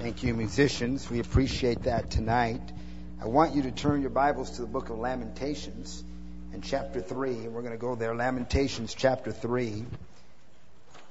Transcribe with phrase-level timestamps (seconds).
[0.00, 1.10] Thank you, musicians.
[1.10, 2.62] We appreciate that tonight.
[3.20, 6.02] I want you to turn your Bibles to the book of Lamentations
[6.54, 7.32] and chapter 3.
[7.32, 8.14] And we're going to go there.
[8.14, 9.84] Lamentations chapter 3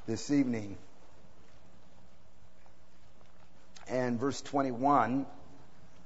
[0.07, 0.75] this evening.
[3.88, 5.28] And verse 21.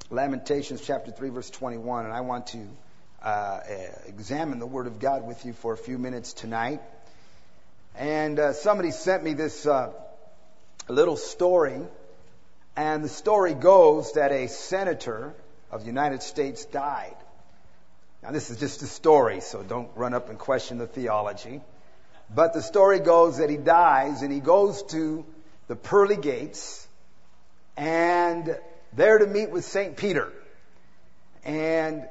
[0.10, 2.04] Lamentations chapter 3, verse 21.
[2.04, 2.68] And I want to
[3.24, 3.62] uh,
[4.08, 6.82] examine the Word of God with you for a few minutes tonight.
[7.96, 9.94] And uh, somebody sent me this uh,
[10.90, 11.80] little story.
[12.76, 15.34] And the story goes that a senator
[15.72, 17.16] of the United States died.
[18.24, 21.62] Now, this is just a story, so don't run up and question the theology.
[22.34, 25.26] But the story goes that he dies and he goes to
[25.68, 26.88] the pearly gates
[27.78, 28.58] and
[28.94, 29.96] there to meet with St.
[29.98, 30.32] Peter.
[31.44, 32.08] And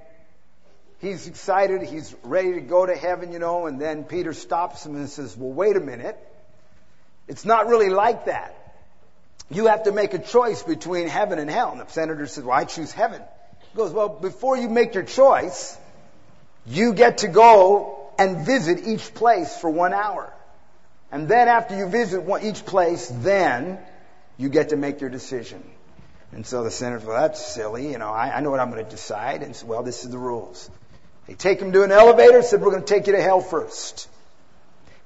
[1.01, 4.95] he's excited, he's ready to go to heaven, you know, and then Peter stops him
[4.95, 6.19] and says, Well, wait a minute.
[7.27, 8.62] It's not really like that
[9.51, 11.73] you have to make a choice between heaven and hell.
[11.73, 13.21] And the senator says, well, I choose heaven.
[13.73, 15.77] He goes, well, before you make your choice,
[16.67, 20.33] you get to go and visit each place for one hour.
[21.11, 23.79] And then after you visit one, each place, then
[24.39, 25.63] you get to make your decision.
[26.33, 27.93] And so the senator, well, that's silly.
[27.93, 29.43] You know, I, I know what I'm going to decide.
[29.43, 30.71] And so, well, this is the rules.
[31.27, 34.09] They take him to an elevator, said, we're going to take you to hell first.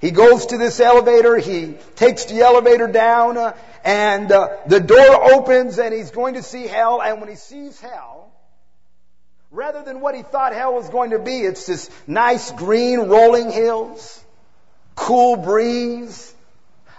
[0.00, 5.32] He goes to this elevator, he takes the elevator down, uh, and uh, the door
[5.32, 8.30] opens and he's going to see hell, and when he sees hell,
[9.50, 13.50] rather than what he thought hell was going to be, it's this nice green rolling
[13.50, 14.22] hills,
[14.94, 16.34] cool breeze.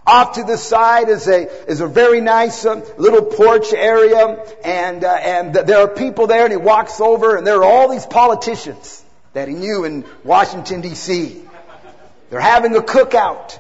[0.08, 5.03] Off to the side is a is a very nice uh, little porch area, and
[5.03, 6.45] uh, and there are people there.
[6.45, 9.03] And he walks over, and there are all these politicians
[9.34, 11.47] that he knew in Washington D.C.
[12.30, 13.59] They're having a cookout.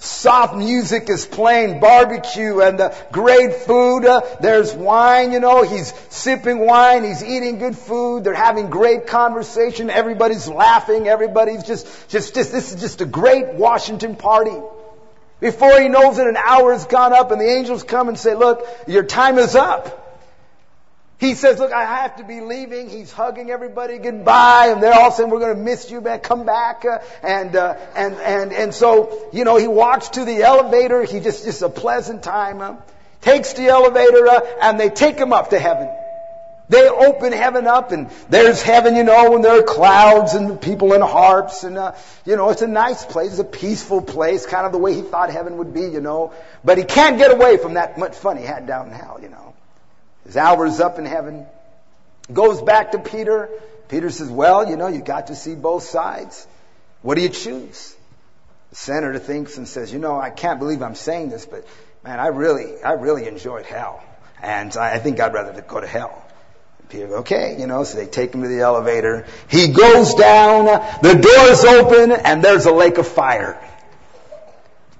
[0.00, 4.04] Soft music is playing, barbecue and uh, great food.
[4.04, 9.06] Uh, there's wine, you know, he's sipping wine, he's eating good food, they're having great
[9.06, 14.56] conversation, everybody's laughing, everybody's just, just, just, this is just a great Washington party.
[15.40, 18.34] Before he knows it, an hour has gone up and the angels come and say,
[18.34, 20.05] look, your time is up.
[21.18, 22.90] He says, look, I have to be leaving.
[22.90, 26.20] He's hugging everybody goodbye, and they're all saying, we're going to miss you, man.
[26.20, 26.84] Come back.
[26.84, 31.04] Uh, and, uh, and, and, and so, you know, he walks to the elevator.
[31.04, 32.60] He just, just a pleasant time.
[32.60, 32.76] Uh,
[33.22, 35.88] takes the elevator, uh, and they take him up to heaven.
[36.68, 40.94] They open heaven up and there's heaven, you know, and there are clouds and people
[40.94, 41.92] in harps and, uh,
[42.24, 43.30] you know, it's a nice place.
[43.30, 46.32] It's a peaceful place, kind of the way he thought heaven would be, you know.
[46.64, 49.28] But he can't get away from that much fun he had down in hell, you
[49.28, 49.45] know.
[50.26, 51.46] His hour's up in heaven.
[52.32, 53.48] Goes back to Peter.
[53.88, 56.46] Peter says, well, you know, you got to see both sides.
[57.02, 57.94] What do you choose?
[58.70, 61.66] The senator thinks and says, you know, I can't believe I'm saying this, but
[62.02, 64.02] man, I really, I really enjoyed hell.
[64.42, 66.22] And I think I'd rather go to hell.
[66.88, 69.26] Peter, okay, you know, so they take him to the elevator.
[69.48, 70.66] He goes down,
[71.02, 73.60] the doors open, and there's a lake of fire.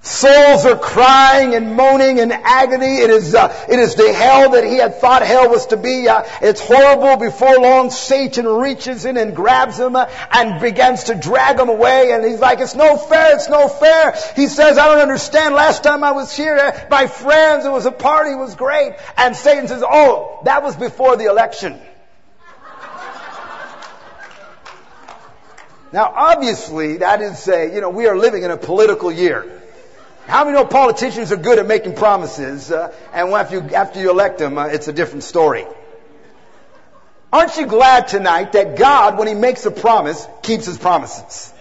[0.07, 2.99] Souls are crying and moaning in agony.
[2.99, 6.09] It is, uh, it is the hell that he had thought hell was to be.
[6.09, 7.17] Uh, it's horrible.
[7.17, 12.13] Before long, Satan reaches in and grabs him uh, and begins to drag him away.
[12.13, 13.35] And he's like, it's no fair.
[13.35, 14.15] It's no fair.
[14.37, 15.57] He says, I don't understand.
[15.57, 18.31] Last time I was here, uh, my friends, it was a party.
[18.31, 18.95] It was great.
[19.17, 21.81] And Satan says, oh, that was before the election.
[25.93, 29.65] Now, obviously, that is a, you know, we are living in a political year.
[30.27, 34.11] How many know politicians are good at making promises, uh, and after you, after you
[34.11, 35.65] elect them, uh, it's a different story?
[37.33, 41.53] Aren't you glad tonight that God, when He makes a promise, keeps His promises?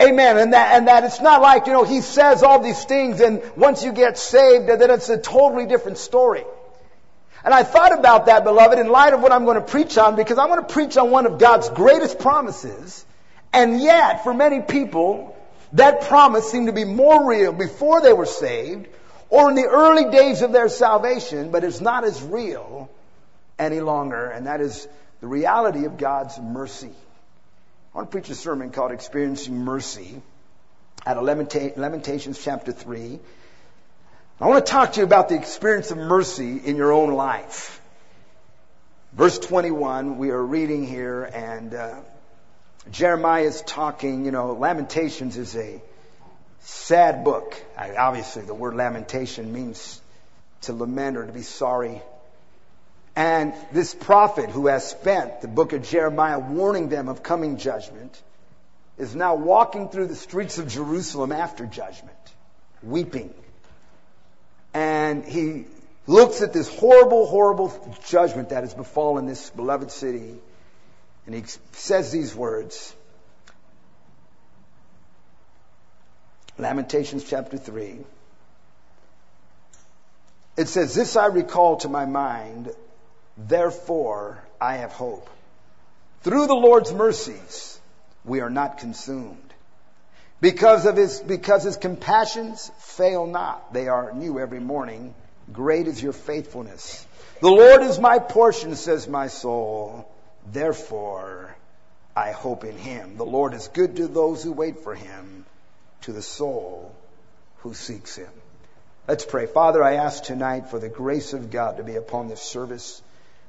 [0.00, 0.38] Amen.
[0.38, 3.42] And that, and that it's not like, you know, He says all these things and
[3.56, 6.44] once you get saved, then it's a totally different story.
[7.44, 10.14] And I thought about that, beloved, in light of what I'm going to preach on,
[10.14, 13.04] because I'm going to preach on one of God's greatest promises.
[13.52, 15.34] And yet, for many people,
[15.74, 18.88] that promise seemed to be more real before they were saved
[19.30, 22.90] or in the early days of their salvation, but it's not as real
[23.58, 24.88] any longer, and that is
[25.20, 26.92] the reality of God's mercy.
[27.94, 30.22] I want to preach a sermon called Experiencing Mercy
[31.06, 33.18] out of Lamentations chapter 3.
[34.40, 37.80] I want to talk to you about the experience of mercy in your own life.
[39.12, 41.96] Verse 21, we are reading here, and uh,
[42.90, 45.80] Jeremiah is talking, you know, Lamentations is a
[46.60, 47.60] sad book.
[47.76, 50.00] I, obviously, the word lamentation means
[50.62, 52.02] to lament or to be sorry.
[53.14, 58.20] And this prophet who has spent the book of Jeremiah warning them of coming judgment
[58.96, 62.16] is now walking through the streets of Jerusalem after judgment,
[62.82, 63.32] weeping.
[64.74, 65.66] And he
[66.06, 70.36] looks at this horrible, horrible judgment that has befallen this beloved city,
[71.28, 72.96] and he says these words.
[76.56, 77.98] Lamentations chapter 3.
[80.56, 82.70] It says, This I recall to my mind,
[83.36, 85.28] therefore I have hope.
[86.22, 87.78] Through the Lord's mercies,
[88.24, 89.52] we are not consumed.
[90.40, 93.74] Because of his, because his compassions fail not.
[93.74, 95.14] They are new every morning.
[95.52, 97.06] Great is your faithfulness.
[97.42, 100.08] The Lord is my portion, says my soul.
[100.52, 101.54] Therefore,
[102.16, 103.16] I hope in him.
[103.16, 105.44] The Lord is good to those who wait for him,
[106.02, 106.94] to the soul
[107.58, 108.30] who seeks him.
[109.06, 109.46] Let's pray.
[109.46, 113.02] Father, I ask tonight for the grace of God to be upon this service.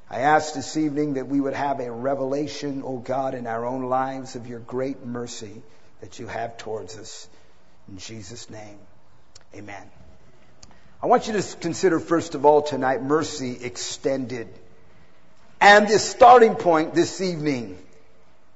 [0.10, 3.84] I ask this evening that we would have a revelation, O God, in our own
[3.84, 5.62] lives of your great mercy
[6.02, 7.28] that you have towards us.
[7.88, 8.78] In Jesus' name,
[9.54, 9.84] amen.
[11.02, 14.48] I want you to consider, first of all, tonight, mercy extended.
[15.62, 17.78] And the starting point this evening.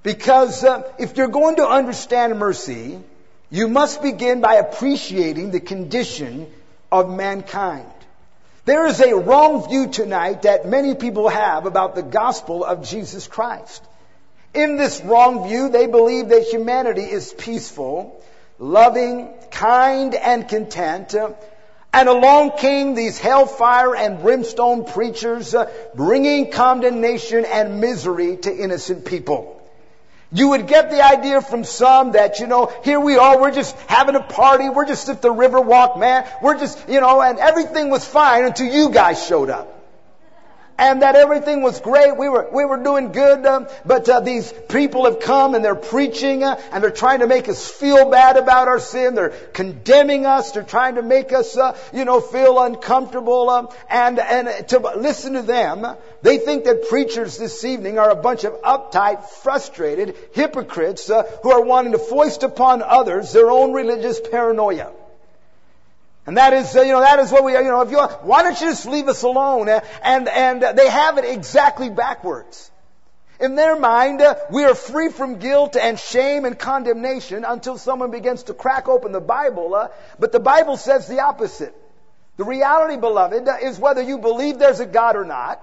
[0.03, 2.99] Because uh, if you're going to understand mercy,
[3.49, 6.51] you must begin by appreciating the condition
[6.91, 7.85] of mankind.
[8.65, 13.27] There is a wrong view tonight that many people have about the gospel of Jesus
[13.27, 13.83] Christ.
[14.53, 18.23] In this wrong view, they believe that humanity is peaceful,
[18.59, 21.13] loving, kind, and content.
[21.93, 29.05] And along came these hellfire and brimstone preachers uh, bringing condemnation and misery to innocent
[29.05, 29.61] people.
[30.31, 33.77] You would get the idea from some that, you know, here we are, we're just
[33.81, 37.91] having a party, we're just at the Riverwalk, man, we're just, you know, and everything
[37.91, 39.72] was fine until you guys showed up
[40.77, 42.17] and that everything was great.
[42.17, 45.75] We were we were doing good, um, but uh, these people have come and they're
[45.75, 49.15] preaching uh, and they're trying to make us feel bad about our sin.
[49.15, 50.51] They're condemning us.
[50.51, 53.49] They're trying to make us, uh, you know, feel uncomfortable.
[53.49, 55.85] Um, and and to listen to them,
[56.21, 61.51] they think that preachers this evening are a bunch of uptight, frustrated hypocrites uh, who
[61.51, 64.91] are wanting to foist upon others their own religious paranoia.
[66.25, 68.43] And that is, uh, you know, that is what we, you know, if you, why
[68.43, 69.67] don't you just leave us alone?
[69.67, 72.71] Uh, and, and they have it exactly backwards.
[73.39, 78.11] In their mind, uh, we are free from guilt and shame and condemnation until someone
[78.11, 79.75] begins to crack open the Bible.
[79.75, 81.75] Uh, but the Bible says the opposite.
[82.37, 85.61] The reality, beloved, is whether you believe there's a God or not,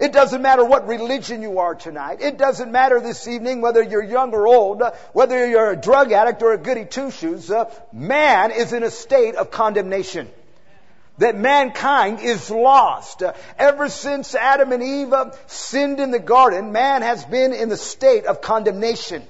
[0.00, 2.20] it doesn't matter what religion you are tonight.
[2.20, 4.82] It doesn't matter this evening whether you're young or old,
[5.12, 7.50] whether you're a drug addict or a goody two shoes.
[7.50, 10.28] Uh, man is in a state of condemnation.
[11.18, 13.22] That mankind is lost.
[13.22, 17.68] Uh, ever since Adam and Eve uh, sinned in the garden, man has been in
[17.68, 19.24] the state of condemnation.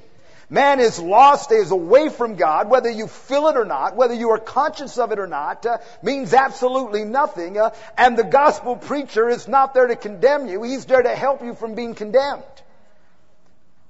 [0.51, 4.31] Man is lost, is away from God, whether you feel it or not, whether you
[4.31, 7.59] are conscious of it or not, uh, means absolutely nothing.
[7.59, 11.43] Uh, and the gospel preacher is not there to condemn you, he's there to help
[11.43, 12.45] you from being condemned.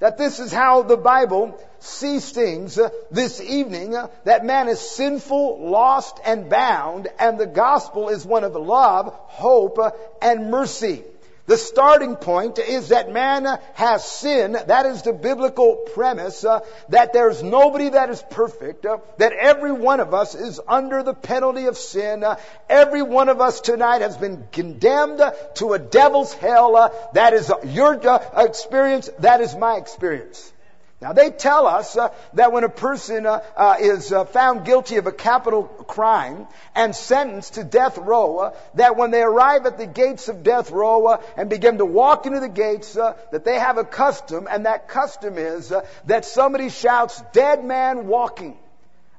[0.01, 4.81] That this is how the Bible sees things uh, this evening, uh, that man is
[4.81, 9.91] sinful, lost, and bound, and the gospel is one of love, hope, uh,
[10.21, 11.05] and mercy.
[11.49, 14.53] The starting point is that man has sin.
[14.53, 16.45] That is the biblical premise.
[16.45, 16.61] Uh,
[16.91, 18.85] that there's nobody that is perfect.
[18.85, 22.23] Uh, that every one of us is under the penalty of sin.
[22.23, 22.37] Uh,
[22.69, 25.23] every one of us tonight has been condemned
[25.55, 26.77] to a devil's hell.
[26.77, 29.09] Uh, that is your uh, experience.
[29.21, 30.53] That is my experience.
[31.01, 34.97] Now they tell us uh, that when a person uh, uh, is uh, found guilty
[34.97, 39.79] of a capital crime and sentenced to death row, uh, that when they arrive at
[39.79, 43.61] the gates of death row uh, and begin to walk into the gates, that they
[43.61, 45.73] have a custom, and that custom is
[46.07, 48.59] that somebody shouts, "Dead man walking."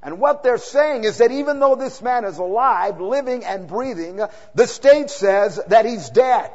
[0.04, 4.20] And what they're saying is that even though this man is alive, living and breathing,
[4.54, 6.52] the state says that he's dead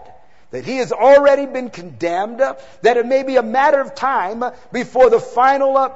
[0.55, 5.11] that he has already been condemned, that it may be a matter of time before
[5.11, 5.91] the final uh,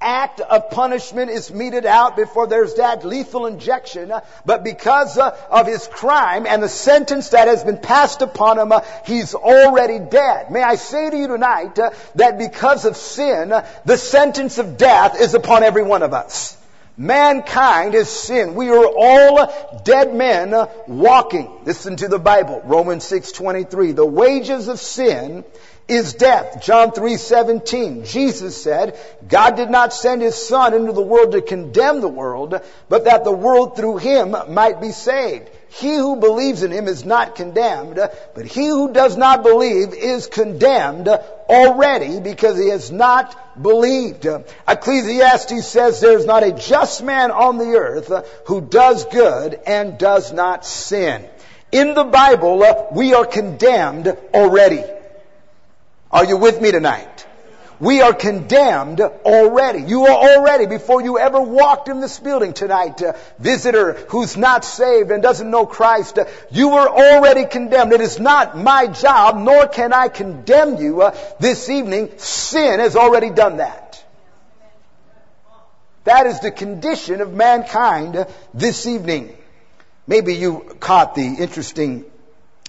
[0.00, 4.12] act of punishment is meted out before there's that lethal injection.
[4.46, 8.70] But because uh, of his crime and the sentence that has been passed upon him,
[8.70, 10.52] uh, he's already dead.
[10.52, 11.74] May I say to you tonight
[12.14, 13.52] that because of sin,
[13.84, 16.56] the sentence of death is upon every one of us.
[17.02, 18.54] Mankind has sinned.
[18.54, 20.54] We are all dead men
[20.86, 21.50] walking.
[21.64, 22.62] Listen to the Bible.
[22.64, 23.90] Romans 6:23.
[23.90, 25.42] The wages of sin
[25.88, 26.62] is death.
[26.62, 28.06] John 3:17.
[28.06, 28.96] Jesus said,
[29.28, 33.24] God did not send his son into the world to condemn the world, but that
[33.24, 35.50] the world through him might be saved.
[35.70, 40.28] He who believes in him is not condemned, but he who does not believe is
[40.28, 44.26] condemned already because he has not believed.
[44.68, 48.12] Ecclesiastes says there's not a just man on the earth
[48.46, 51.28] who does good and does not sin.
[51.70, 54.84] In the Bible, we are condemned already.
[56.10, 57.26] Are you with me tonight?
[57.82, 59.82] We are condemned already.
[59.82, 64.64] You are already, before you ever walked in this building tonight, uh, visitor who's not
[64.64, 67.92] saved and doesn't know Christ, uh, you were already condemned.
[67.92, 72.12] It is not my job, nor can I condemn you uh, this evening.
[72.18, 74.04] Sin has already done that.
[76.04, 79.36] That is the condition of mankind this evening.
[80.06, 82.04] Maybe you caught the interesting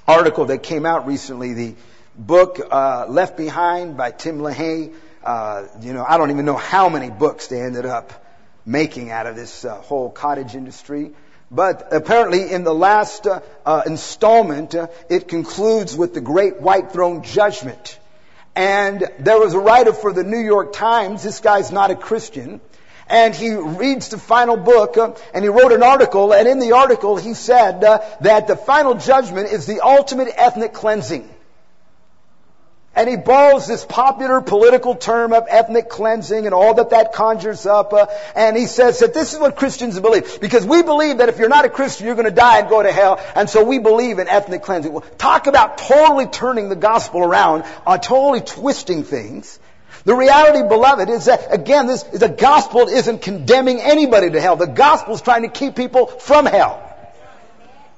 [0.08, 1.76] article that came out recently, the
[2.16, 4.94] book uh, Left Behind by Tim LaHaye.
[5.24, 8.26] Uh, you know, I don't even know how many books they ended up
[8.66, 11.12] making out of this uh, whole cottage industry.
[11.50, 16.92] But apparently, in the last uh, uh, installment, uh, it concludes with the Great White
[16.92, 18.00] Throne Judgment.
[18.56, 21.24] And there was a writer for the New York Times.
[21.24, 22.62] This guy's not a Christian.
[23.08, 24.98] And he reads the final book,
[25.34, 29.52] and he wrote an article, and in the article he said that the final judgment
[29.52, 31.30] is the ultimate ethnic cleansing.
[32.96, 37.66] And he borrows this popular political term of ethnic cleansing and all that that conjures
[37.66, 37.92] up.
[37.92, 40.40] Uh, and he says that this is what Christians believe.
[40.40, 42.84] Because we believe that if you're not a Christian, you're going to die and go
[42.84, 43.20] to hell.
[43.36, 44.94] And so we believe in ethnic cleansing.
[44.94, 49.60] Well, talk about totally turning the gospel around, uh, totally twisting things.
[50.06, 54.56] The reality, beloved, is that, again, this, is the gospel isn't condemning anybody to hell.
[54.56, 56.93] The gospel is trying to keep people from hell.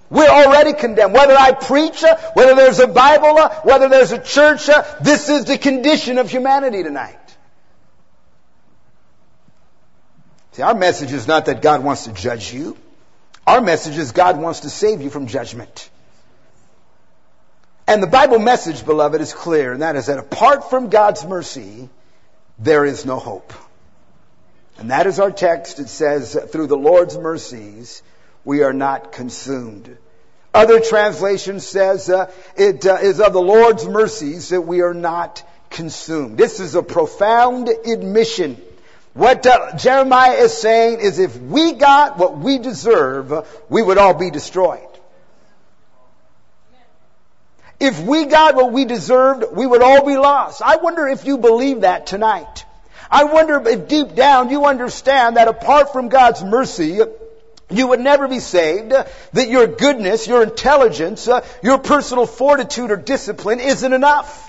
[0.10, 1.14] We're already condemned.
[1.14, 5.30] Whether I preach, uh, whether there's a Bible, uh, whether there's a church, uh, this
[5.30, 7.20] is the condition of humanity tonight.
[10.52, 12.78] See, our message is not that God wants to judge you.
[13.48, 15.90] Our message is God wants to save you from judgment.
[17.88, 21.90] And the Bible message, beloved, is clear, and that is that apart from God's mercy,
[22.58, 23.54] there is no hope.
[24.78, 25.80] And that is our text.
[25.80, 28.02] It says, through the Lord's mercies,
[28.46, 29.98] we are not consumed.
[30.54, 35.46] Other translation says uh, it uh, is of the Lord's mercies that we are not
[35.70, 36.38] consumed.
[36.38, 38.62] This is a profound admission.
[39.14, 43.34] What uh, Jeremiah is saying is if we got what we deserve,
[43.68, 44.88] we would all be destroyed.
[47.80, 50.62] If we got what we deserved, we would all be lost.
[50.62, 52.66] I wonder if you believe that tonight.
[53.12, 57.02] I wonder if deep down you understand that apart from God's mercy,
[57.70, 62.98] you would never be saved, that your goodness, your intelligence, uh, your personal fortitude or
[62.98, 64.45] discipline isn't enough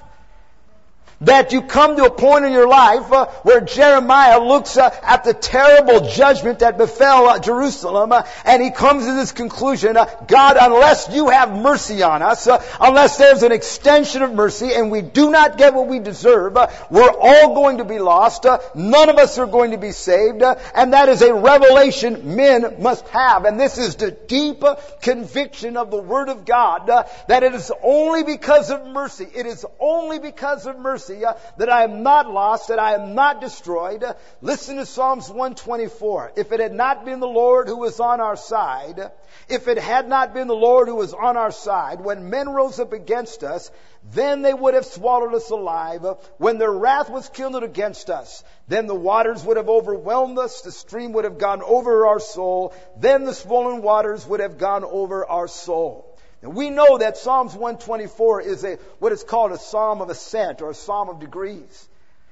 [1.22, 5.24] that you come to a point in your life uh, where Jeremiah looks uh, at
[5.24, 10.04] the terrible judgment that befell uh, Jerusalem uh, and he comes to this conclusion, uh,
[10.28, 14.90] God, unless you have mercy on us, uh, unless there's an extension of mercy and
[14.90, 16.54] we do not get what we deserve,
[16.90, 18.46] we're all going to be lost.
[18.74, 20.42] none of us are going to be saved.
[20.42, 23.44] and that is a revelation men must have.
[23.44, 24.62] And this is the deep
[25.00, 26.86] conviction of the Word of God
[27.28, 29.26] that it is only because of mercy.
[29.34, 31.24] It is only because of mercy mercy,
[31.58, 34.04] that I am not lost, that I am not destroyed.
[34.40, 36.32] Listen to Psalms 124.
[36.36, 39.10] If it had not been the Lord who was on our side,
[39.48, 42.80] if it had not been the Lord who was on our side, when men rose
[42.80, 43.70] up against us,
[44.12, 46.04] then they would have swallowed us alive.
[46.38, 50.72] When their wrath was kindled against us, then the waters would have overwhelmed us, the
[50.72, 55.26] stream would have gone over our soul, then the swollen waters would have gone over
[55.26, 56.05] our soul.
[56.46, 60.62] And we know that Psalms 124 is a, what is called a psalm of ascent
[60.62, 61.88] or a psalm of degrees.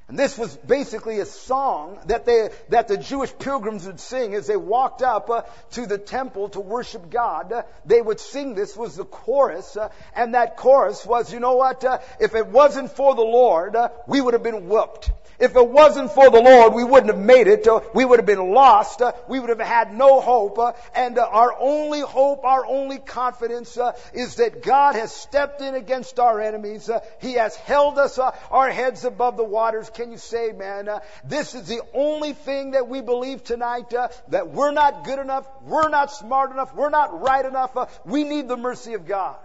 [0.07, 4.47] And this was basically a song that they, that the Jewish pilgrims would sing as
[4.47, 5.43] they walked up uh,
[5.73, 7.51] to the temple to worship God.
[7.51, 11.55] Uh, they would sing this was the chorus, uh, and that chorus was, you know
[11.55, 15.11] what, uh, if it wasn't for the Lord, uh, we would have been whooped.
[15.41, 17.67] If it wasn't for the Lord, we wouldn't have made it.
[17.67, 19.03] Uh, we would have been lost.
[19.27, 20.61] We would have had no hope.
[20.95, 23.77] And our only hope, our only confidence
[24.13, 26.89] is that God has stepped in against our enemies.
[27.21, 29.91] He has held us, our heads above the waters.
[29.95, 34.09] Can you say, man, uh, this is the only thing that we believe tonight, uh,
[34.29, 37.77] that we're not good enough, we're not smart enough, we're not right enough.
[37.77, 39.37] Uh, we need the mercy of God.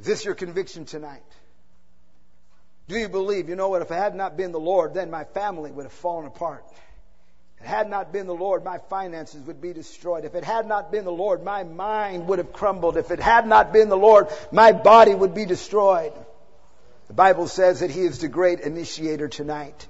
[0.00, 1.22] Is this your conviction tonight?
[2.86, 5.24] Do you believe, you know what, if it had not been the Lord, then my
[5.24, 6.64] family would have fallen apart.
[7.60, 10.24] It had not been the Lord, my finances would be destroyed.
[10.24, 12.96] If it had not been the Lord, my mind would have crumbled.
[12.96, 16.12] If it had not been the Lord, my body would be destroyed.
[17.08, 19.88] The Bible says that He is the great initiator tonight.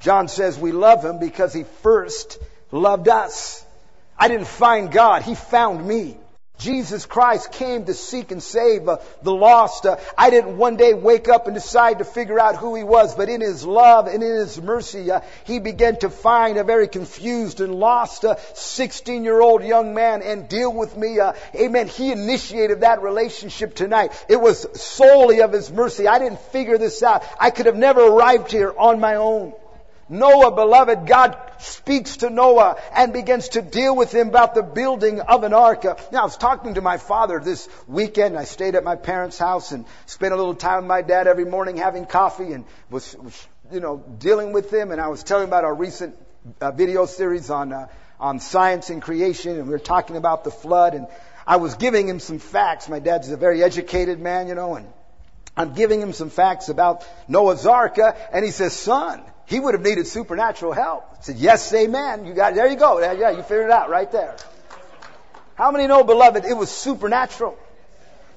[0.00, 2.38] John says we love Him because He first
[2.70, 3.64] loved us.
[4.16, 6.16] I didn't find God, He found me.
[6.58, 9.86] Jesus Christ came to seek and save uh, the lost.
[9.86, 13.14] Uh, I didn't one day wake up and decide to figure out who he was,
[13.14, 16.88] but in his love and in his mercy, uh, he began to find a very
[16.88, 18.24] confused and lost
[18.54, 21.20] 16 year old young man and deal with me.
[21.20, 21.86] Uh, amen.
[21.86, 24.12] He initiated that relationship tonight.
[24.28, 26.08] It was solely of his mercy.
[26.08, 27.24] I didn't figure this out.
[27.38, 29.52] I could have never arrived here on my own.
[30.08, 35.20] Noah, beloved, God speaks to Noah and begins to deal with him about the building
[35.20, 35.84] of an ark.
[35.84, 38.38] Now, I was talking to my father this weekend.
[38.38, 41.44] I stayed at my parents' house and spent a little time with my dad every
[41.44, 44.92] morning having coffee and was, was you know, dealing with him.
[44.92, 46.16] And I was telling him about our recent
[46.60, 47.88] uh, video series on, uh,
[48.18, 49.58] on science and creation.
[49.58, 50.94] And we were talking about the flood.
[50.94, 51.06] And
[51.46, 52.88] I was giving him some facts.
[52.88, 54.86] My dad's a very educated man, you know, and
[55.54, 57.98] I'm giving him some facts about Noah's Ark.
[57.98, 61.04] Uh, and he says, son, he would have needed supernatural help.
[61.18, 62.26] I said, yes, amen.
[62.26, 63.00] You got, there you go.
[63.00, 64.36] Yeah, you figured it out right there.
[65.54, 67.58] How many know, beloved, it was supernatural?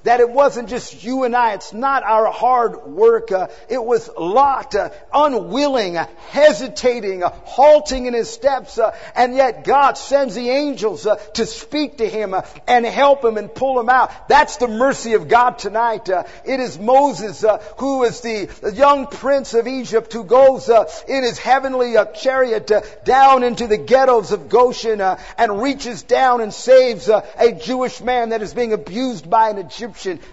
[0.04, 1.54] That it wasn't just you and I.
[1.54, 3.30] It's not our hard work.
[3.30, 9.34] Uh, it was Lot, uh, unwilling, uh, hesitating, uh, halting in his steps, uh, and
[9.34, 12.34] yet God sends the angels uh, to speak to him
[12.66, 14.28] and help him and pull him out.
[14.28, 16.08] That's the mercy of God tonight.
[16.08, 17.44] it is Moses
[17.78, 22.70] who is the young prince of Egypt who goes in his heavenly chariot
[23.04, 28.42] down into the ghettos of Goshen and reaches down and saves a Jewish man that
[28.42, 29.91] is being abused by an Egyptian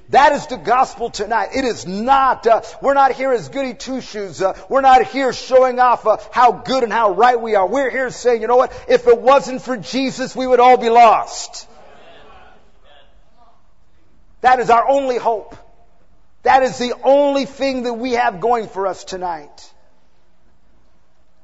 [0.10, 1.50] that is the gospel tonight.
[1.56, 4.42] It is not, uh, we're not here as goody two shoes.
[4.42, 7.68] Uh, we're not here showing off uh, how good and how right we are.
[7.68, 8.72] We're here saying, you know what?
[8.88, 11.68] If it wasn't for Jesus, we would all be lost.
[14.42, 15.56] That is our only hope.
[16.44, 19.69] That is the only thing that we have going for us tonight.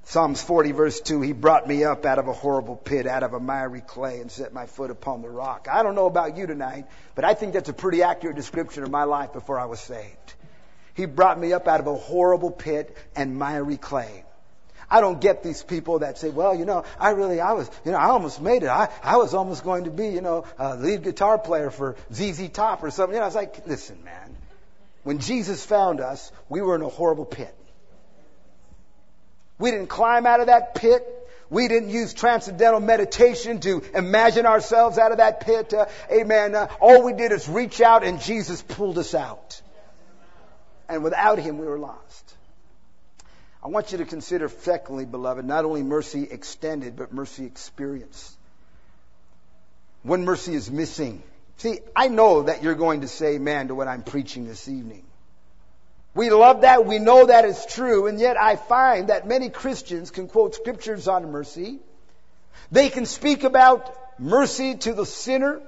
[0.08, 3.34] Psalms 40 verse 2, He brought me up out of a horrible pit, out of
[3.34, 5.68] a miry clay, and set my foot upon the rock.
[5.70, 6.86] I don't know about you tonight,
[7.16, 10.36] but I think that's a pretty accurate description of my life before I was saved.
[10.94, 14.24] He brought me up out of a horrible pit and miry clay.
[14.92, 17.92] I don't get these people that say, well, you know, I really, I was, you
[17.92, 18.70] know, I almost made it.
[18.70, 22.50] I, I was almost going to be, you know, a lead guitar player for ZZ
[22.50, 23.16] Top or something.
[23.16, 24.38] You know, I was like, listen, man.
[25.01, 27.56] When Jesus found us, we were in a horrible pit.
[29.57, 31.03] We didn't climb out of that pit.
[31.50, 35.74] We didn't use transcendental meditation to imagine ourselves out of that pit.
[35.74, 36.55] Uh, amen.
[36.55, 39.61] Uh, all we did is reach out and Jesus pulled us out.
[40.89, 42.35] And without Him, we were lost.
[43.63, 48.35] I want you to consider, secondly, beloved, not only mercy extended, but mercy experienced.
[50.03, 51.24] When mercy is missing.
[51.57, 55.03] See, I know that you're going to say amen to what I'm preaching this evening.
[56.16, 56.86] We love that.
[56.86, 58.08] We know that is true.
[58.08, 61.80] And yet I find that many Christians can quote scriptures on mercy.
[62.72, 65.62] They can speak about mercy to the sinner.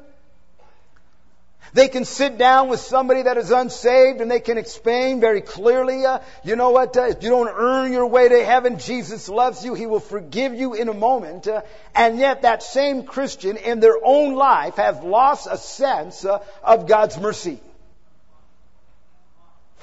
[1.74, 6.06] They can sit down with somebody that is unsaved and they can explain very clearly,
[6.06, 8.80] uh, you know what, uh, you don't earn your way to heaven.
[8.80, 9.74] Jesus loves you.
[9.74, 11.46] He will forgive you in a moment.
[11.46, 16.40] Uh, and yet that same Christian in their own life has lost a sense uh,
[16.64, 17.60] of God's mercy.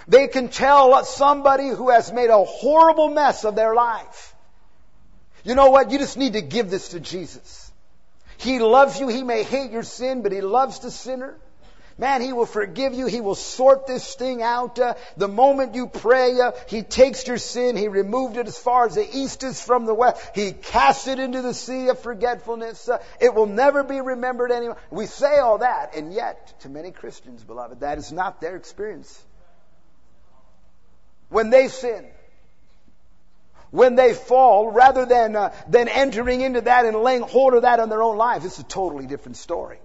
[0.07, 4.35] They can tell somebody who has made a horrible mess of their life.
[5.45, 5.91] You know what?
[5.91, 7.71] You just need to give this to Jesus.
[8.39, 9.09] He loves you.
[9.09, 11.37] He may hate your sin, but He loves the sinner.
[11.97, 13.07] Man, He will forgive you.
[13.07, 14.79] He will sort this thing out.
[14.79, 17.77] Uh, the moment you pray, uh, He takes your sin.
[17.77, 20.21] He removed it as far as the east is from the west.
[20.35, 22.89] He casts it into the sea of forgetfulness.
[22.89, 24.77] Uh, it will never be remembered anymore.
[24.91, 29.23] We say all that, and yet, to many Christians, beloved, that is not their experience
[31.29, 32.07] when they sin,
[33.71, 37.81] when they fall, rather than, uh, than entering into that and laying hold of that
[37.81, 39.79] in their own lives, it's a totally different story.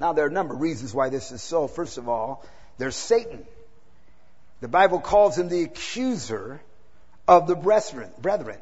[0.00, 1.68] Now, there are a number of reasons why this is so.
[1.68, 2.44] First of all,
[2.78, 3.46] there's Satan.
[4.60, 6.60] The Bible calls him the accuser
[7.26, 8.10] of the brethren.
[8.20, 8.60] brethren.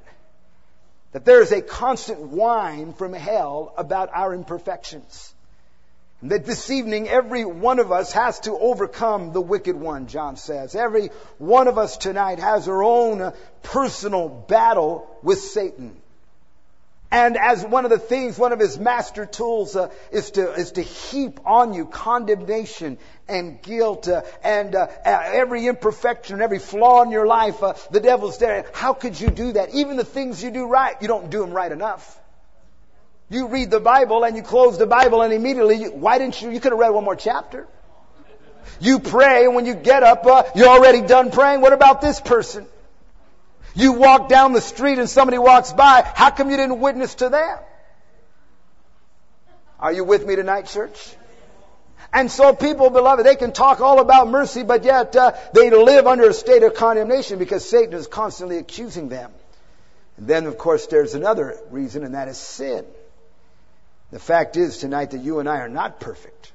[1.13, 5.34] That there is a constant whine from hell about our imperfections
[6.31, 10.75] that this evening every one of us has to overcome the wicked one, John says.
[10.75, 11.09] Every
[11.39, 13.33] one of us tonight has our own
[13.63, 15.97] personal battle with Satan.
[17.11, 20.73] And as one of the things, one of his master tools uh, is to is
[20.73, 27.03] to heap on you condemnation and guilt uh, and uh, every imperfection, and every flaw
[27.03, 27.63] in your life.
[27.63, 28.67] Uh, the devil's there.
[28.73, 29.75] How could you do that?
[29.75, 32.21] Even the things you do right, you don't do them right enough.
[33.31, 36.61] You read the Bible and you close the Bible and immediately, why didn't you, you
[36.61, 37.67] could have read one more chapter.
[38.81, 41.61] You pray and when you get up, uh, you're already done praying.
[41.61, 42.67] What about this person?
[43.75, 46.03] You walk down the street and somebody walks by.
[46.15, 47.59] How come you didn't witness to them?
[49.81, 51.15] Are you with me tonight, church?
[52.13, 56.07] And so people, beloved, they can talk all about mercy, but yet uh, they live
[56.07, 59.33] under a state of condemnation because Satan is constantly accusing them.
[60.17, 62.85] And then, of course, there's another reason, and that is sin.
[64.15, 66.53] The fact is tonight that you and I are not perfect.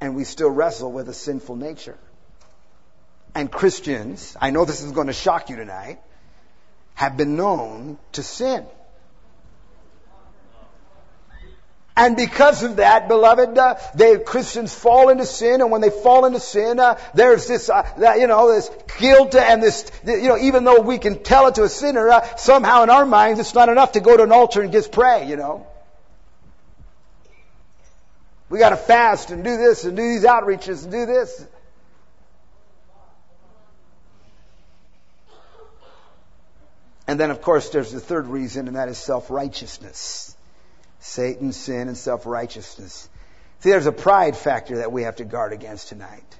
[0.00, 1.98] And we still wrestle with a sinful nature.
[3.34, 5.98] And Christians, I know this is going to shock you tonight,
[6.94, 8.64] have been known to sin.
[11.96, 16.24] And because of that, beloved, uh, they Christians fall into sin, and when they fall
[16.24, 20.38] into sin, uh, there's this, uh, that, you know, this guilt and this, you know,
[20.38, 23.54] even though we can tell it to a sinner, uh, somehow in our minds it's
[23.54, 25.66] not enough to go to an altar and just pray, you know.
[28.52, 31.46] We got to fast and do this and do these outreaches and do this.
[37.06, 40.36] And then, of course, there's the third reason, and that is self-righteousness.
[41.00, 43.08] Satan, sin, and self-righteousness.
[43.60, 46.38] See, there's a pride factor that we have to guard against tonight.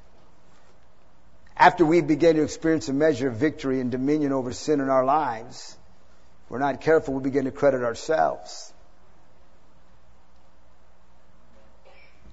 [1.57, 5.07] After we begin to experience a measure of victory and dominion over sin in our
[5.07, 5.79] lives,
[6.51, 8.72] we're not careful, we begin to credit ourselves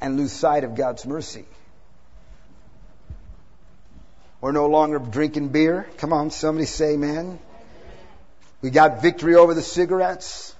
[0.01, 1.45] and lose sight of God's mercy.
[4.41, 5.87] We're no longer drinking beer.
[5.97, 7.39] Come on, somebody say amen.
[8.61, 10.55] We got victory over the cigarettes.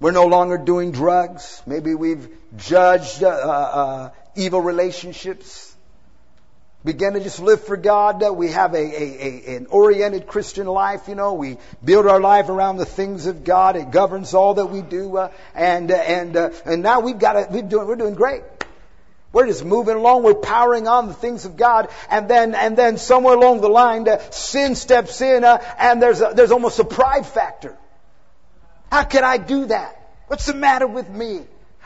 [0.00, 1.62] We're no longer doing drugs.
[1.66, 5.67] Maybe we've judged uh, uh, evil relationships.
[6.84, 8.22] Begin to just live for God.
[8.22, 11.08] Uh, we have a, a, a, an oriented Christian life.
[11.08, 13.74] You know, we build our life around the things of God.
[13.74, 17.34] It governs all that we do, uh, and uh, and uh, and now we've got
[17.34, 17.50] it.
[17.50, 18.42] We're doing we're doing great.
[19.32, 20.22] We're just moving along.
[20.22, 24.06] We're powering on the things of God, and then and then somewhere along the line,
[24.30, 27.76] sin steps in, and there's a, there's almost a pride factor.
[28.90, 29.96] How can I do that?
[30.28, 31.40] What's the matter with me?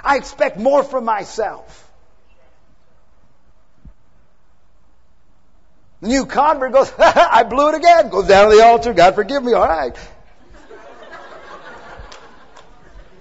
[0.05, 1.91] I expect more from myself.
[6.02, 8.10] The new convert goes, I blew it again.
[8.10, 8.92] Goes down to the altar.
[8.92, 9.52] God forgive me.
[9.52, 9.96] All right.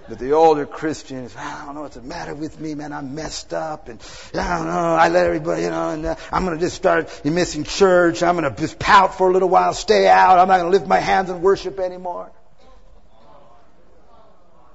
[0.08, 2.92] But the older Christians, I don't know what's the matter with me, man.
[2.92, 4.00] I'm messed up, and
[4.34, 4.94] I don't know.
[4.94, 8.22] I let everybody, you know, and uh, I'm going to just start missing church.
[8.22, 10.40] I'm going to just pout for a little while, stay out.
[10.40, 12.32] I'm not going to lift my hands and worship anymore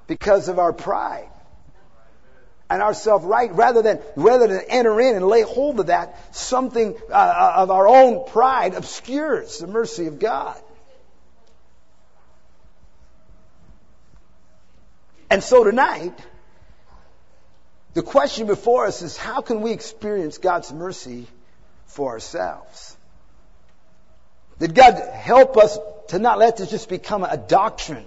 [0.07, 1.29] because of our pride
[2.69, 6.35] and our self right rather than rather than enter in and lay hold of that
[6.35, 10.59] something uh, uh, of our own pride obscures the mercy of God.
[15.29, 16.17] And so tonight
[17.93, 21.27] the question before us is how can we experience God's mercy
[21.85, 22.95] for ourselves?
[24.59, 25.77] Did God help us
[26.09, 28.05] to not let this just become a doctrine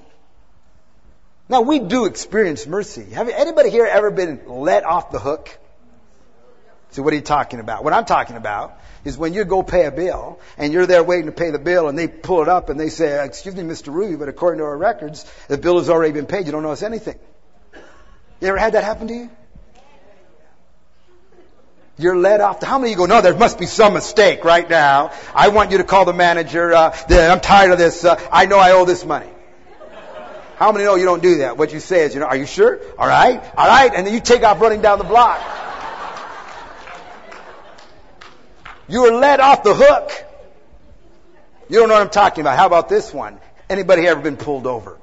[1.50, 3.10] now we do experience mercy.
[3.10, 5.58] Have anybody here ever been let off the hook?
[6.92, 7.82] So what are you talking about?
[7.82, 11.26] What I'm talking about is when you go pay a bill and you're there waiting
[11.26, 13.92] to pay the bill and they pull it up and they say, excuse me, Mr.
[13.92, 16.46] Rubi, but according to our records, the bill has already been paid.
[16.46, 17.18] You don't owe us anything.
[18.40, 19.30] You ever had that happen to you?
[21.98, 22.60] You're let off.
[22.60, 25.12] The, how many of you go, no, there must be some mistake right now.
[25.34, 26.72] I want you to call the manager.
[26.72, 28.04] Uh, I'm tired of this.
[28.04, 29.28] Uh, I know I owe this money.
[30.60, 31.56] How many know you don't do that?
[31.56, 32.80] What you say is, you know, are you sure?
[32.98, 35.40] All right, all right, and then you take off running down the block.
[38.86, 40.12] You were let off the hook.
[41.70, 42.58] You don't know what I'm talking about.
[42.58, 43.40] How about this one?
[43.70, 44.98] Anybody ever been pulled over?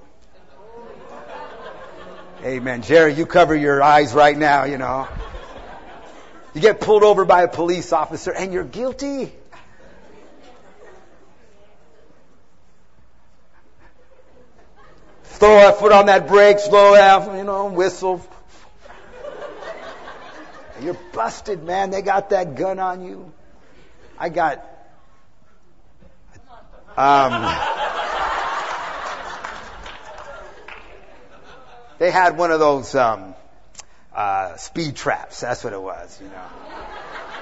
[2.43, 2.83] Amen.
[2.83, 5.07] Jerry, you cover your eyes right now, you know.
[6.53, 9.33] You get pulled over by a police officer and you're guilty.
[15.37, 18.25] Throw a foot on that brake, slow down, you know, whistle.
[20.81, 21.91] You're busted, man.
[21.91, 23.31] They got that gun on you.
[24.17, 24.65] I got.
[26.97, 27.43] Um,
[31.99, 33.35] they had one of those um,
[34.15, 35.41] uh, speed traps.
[35.41, 36.45] That's what it was, you know.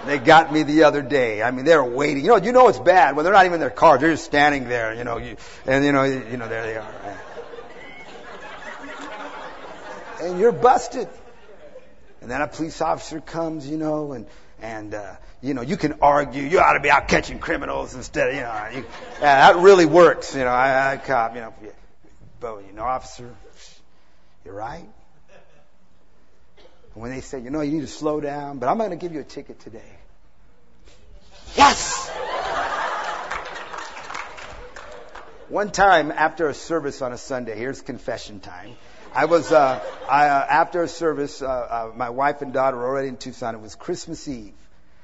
[0.05, 1.41] They got me the other day.
[1.41, 2.23] I mean, they're waiting.
[2.23, 3.97] You know, you know it's bad when they're not even in their car.
[3.97, 5.17] They're just standing there, you know.
[5.17, 7.24] You, and you know, you know, there they are
[10.21, 11.07] and you're busted.
[12.21, 14.25] And then a police officer comes, you know, and
[14.61, 18.29] and uh, you know you can argue you ought to be out catching criminals instead.
[18.29, 18.85] Of, you know, you,
[19.21, 20.33] yeah, that really works.
[20.33, 21.53] You know, I, I cop, you know,
[22.39, 23.29] but you know, officer,
[24.43, 24.87] you're right.
[26.93, 28.95] And when they say, you know, you need to slow down, but I'm going to
[28.95, 29.81] give you a ticket today.
[31.55, 32.09] Yes.
[35.47, 38.75] One time after a service on a Sunday, here's confession time.
[39.15, 41.41] I was uh, I, uh, after a service.
[41.41, 43.55] Uh, uh, my wife and daughter were already in Tucson.
[43.55, 44.53] It was Christmas Eve.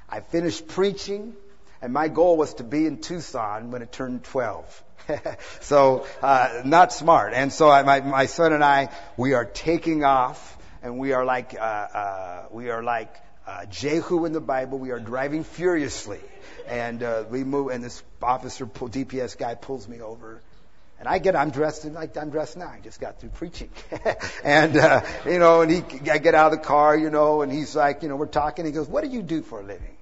[0.10, 1.34] I finished preaching,
[1.82, 4.84] and my goal was to be in Tucson when it turned 12.
[5.62, 7.32] so uh, not smart.
[7.34, 11.24] And so I, my my son and I we are taking off, and we are
[11.24, 13.16] like uh, uh, we are like
[13.70, 14.78] Jehu in the Bible.
[14.78, 16.20] We are driving furiously,
[16.68, 17.70] and we move.
[17.70, 20.42] And this officer, DPS guy, pulls me over.
[21.02, 22.68] And I get, I'm dressed like I'm dressed now.
[22.68, 23.72] I just got through preaching.
[24.44, 27.52] and, uh, you know, and he, I get out of the car, you know, and
[27.52, 28.68] he's like, you know, we're talking.
[28.68, 29.98] He goes, what do you do for a living?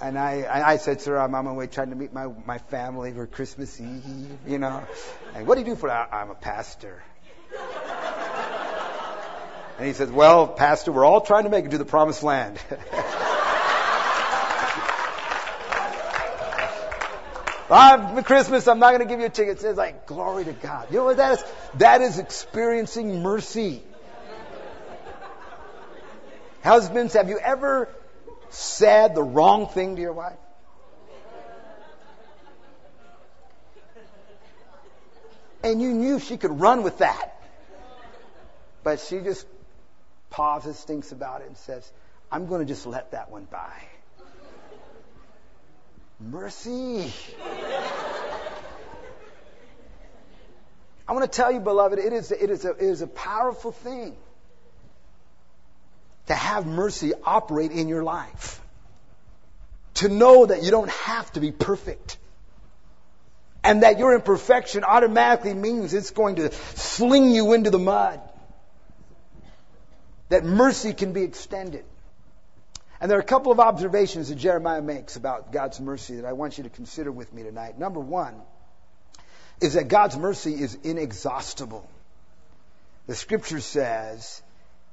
[0.00, 3.12] And I, I said, sir, I'm on my way trying to meet my, my family
[3.12, 4.84] for Christmas Eve, you know.
[5.34, 7.02] And what do you do for, I'm a pastor.
[9.76, 12.60] And he says, well, pastor, we're all trying to make it to the promised land.
[17.70, 19.58] I'm Christmas, I'm not going to give you a ticket.
[19.58, 20.88] It says like, glory to God.
[20.90, 21.44] You know what that is?
[21.74, 23.82] That is experiencing mercy.
[26.62, 27.88] Husbands, have you ever
[28.50, 30.38] said the wrong thing to your wife?
[35.62, 37.34] And you knew she could run with that.
[38.84, 39.46] But she just
[40.30, 41.90] pauses, thinks about it, and says,
[42.30, 43.72] I'm going to just let that one by.
[46.20, 47.12] Mercy.
[51.06, 53.72] I want to tell you, beloved, it is, it, is a, it is a powerful
[53.72, 54.16] thing
[56.26, 58.60] to have mercy operate in your life.
[59.94, 62.18] To know that you don't have to be perfect.
[63.64, 68.20] And that your imperfection automatically means it's going to sling you into the mud.
[70.28, 71.84] That mercy can be extended.
[73.00, 76.32] And there are a couple of observations that Jeremiah makes about God's mercy that I
[76.32, 77.78] want you to consider with me tonight.
[77.78, 78.34] Number one
[79.60, 81.88] is that God's mercy is inexhaustible.
[83.06, 84.42] The scripture says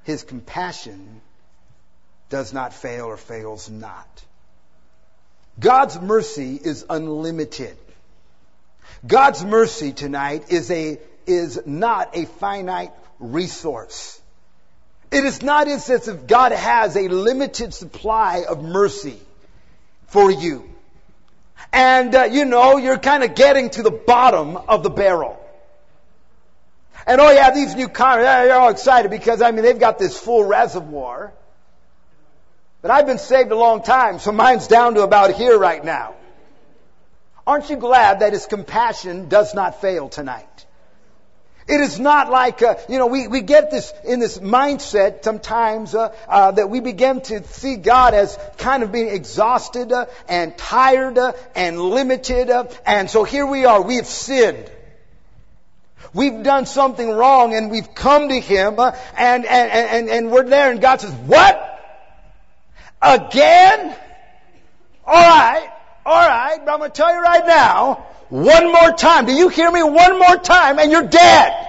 [0.04, 1.20] his compassion
[2.28, 4.24] does not fail or fails not.
[5.58, 7.76] God's mercy is unlimited.
[9.06, 14.20] God's mercy tonight is a, is not a finite resource.
[15.16, 19.18] It is not if God has a limited supply of mercy
[20.08, 20.68] for you.
[21.72, 25.40] And, uh, you know, you're kind of getting to the bottom of the barrel.
[27.06, 30.18] And oh yeah, these new cars, they're all excited because, I mean, they've got this
[30.18, 31.32] full reservoir.
[32.82, 36.14] But I've been saved a long time, so mine's down to about here right now.
[37.46, 40.65] Aren't you glad that His compassion does not fail tonight?
[41.68, 45.96] It is not like, uh, you know, we, we get this in this mindset sometimes
[45.96, 50.56] uh, uh, that we begin to see God as kind of being exhausted uh, and
[50.56, 52.50] tired uh, and limited.
[52.50, 54.70] Uh, and so here we are, we have sinned.
[56.14, 60.70] We've done something wrong and we've come to Him and, and, and, and we're there
[60.70, 61.72] and God says, what?
[63.02, 63.96] Again?
[65.04, 65.68] Alright,
[66.06, 69.26] alright, but I'm going to tell you right now, one more time.
[69.26, 69.82] Do you hear me?
[69.82, 71.66] One more time and you're dead.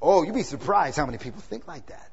[0.00, 2.10] Oh, you'd be surprised how many people think like that.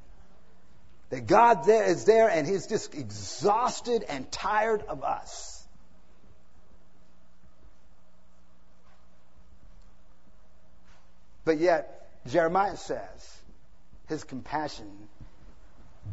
[1.11, 5.63] That God there is there and He's just exhausted and tired of us.
[11.45, 13.37] But yet, Jeremiah says,
[14.07, 14.89] His compassion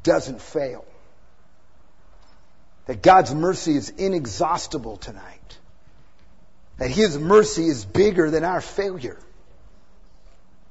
[0.03, 0.85] doesn't fail
[2.87, 5.59] that God's mercy is inexhaustible tonight.
[6.79, 9.19] That His mercy is bigger than our failure.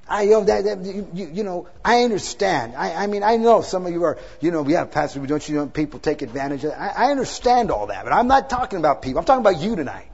[0.07, 2.75] I, you know, that, that, you, you, know, I understand.
[2.75, 5.55] I, I mean, I know some of you are, you know, yeah, Pastor, don't you
[5.55, 6.97] know people take advantage of that?
[6.97, 9.19] I, I understand all that, but I'm not talking about people.
[9.19, 10.07] I'm talking about you tonight.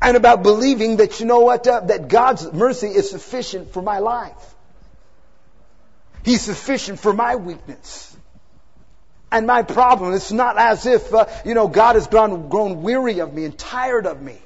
[0.00, 3.98] And about believing that, you know what, uh, that God's mercy is sufficient for my
[3.98, 4.54] life.
[6.24, 8.13] He's sufficient for my weakness
[9.34, 10.14] and my problem.
[10.14, 13.58] It's not as if, uh, you know, God has grown, grown weary of me and
[13.58, 14.38] tired of me.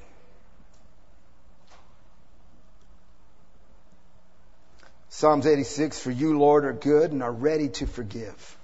[5.10, 8.56] Psalms 86, for you, Lord, are good and are ready to forgive.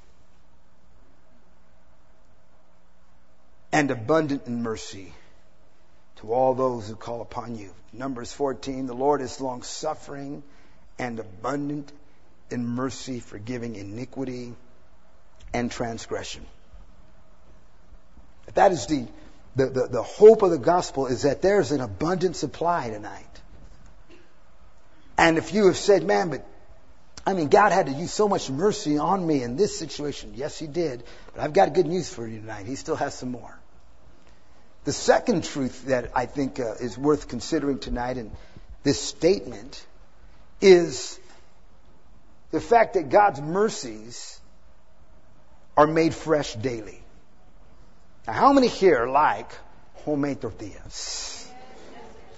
[3.70, 5.12] And abundant in mercy
[6.16, 7.70] to all those who call upon you.
[7.92, 10.42] Numbers 14, the Lord is long suffering
[10.98, 11.92] and abundant
[12.50, 14.54] in mercy, forgiving iniquity
[15.55, 16.45] and transgression.
[18.53, 19.07] That is the,
[19.57, 23.25] the, the, the hope of the gospel is that there's an abundant supply tonight.
[25.17, 26.47] And if you have said, man, but
[27.27, 30.33] I mean, God had to use so much mercy on me in this situation.
[30.35, 31.05] Yes, He did.
[31.33, 32.67] But I've got good news for you tonight.
[32.67, 33.59] He still has some more.
[34.85, 38.31] The second truth that I think uh, is worth considering tonight in
[38.83, 39.87] this statement
[40.61, 41.19] is
[42.51, 44.38] the fact that God's mercies
[45.76, 47.00] are made fresh daily.
[48.26, 49.50] Now, how many here like
[50.04, 51.48] homemade tortillas?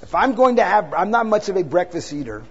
[0.02, 2.44] If I'm going to have, I'm not much of a breakfast eater.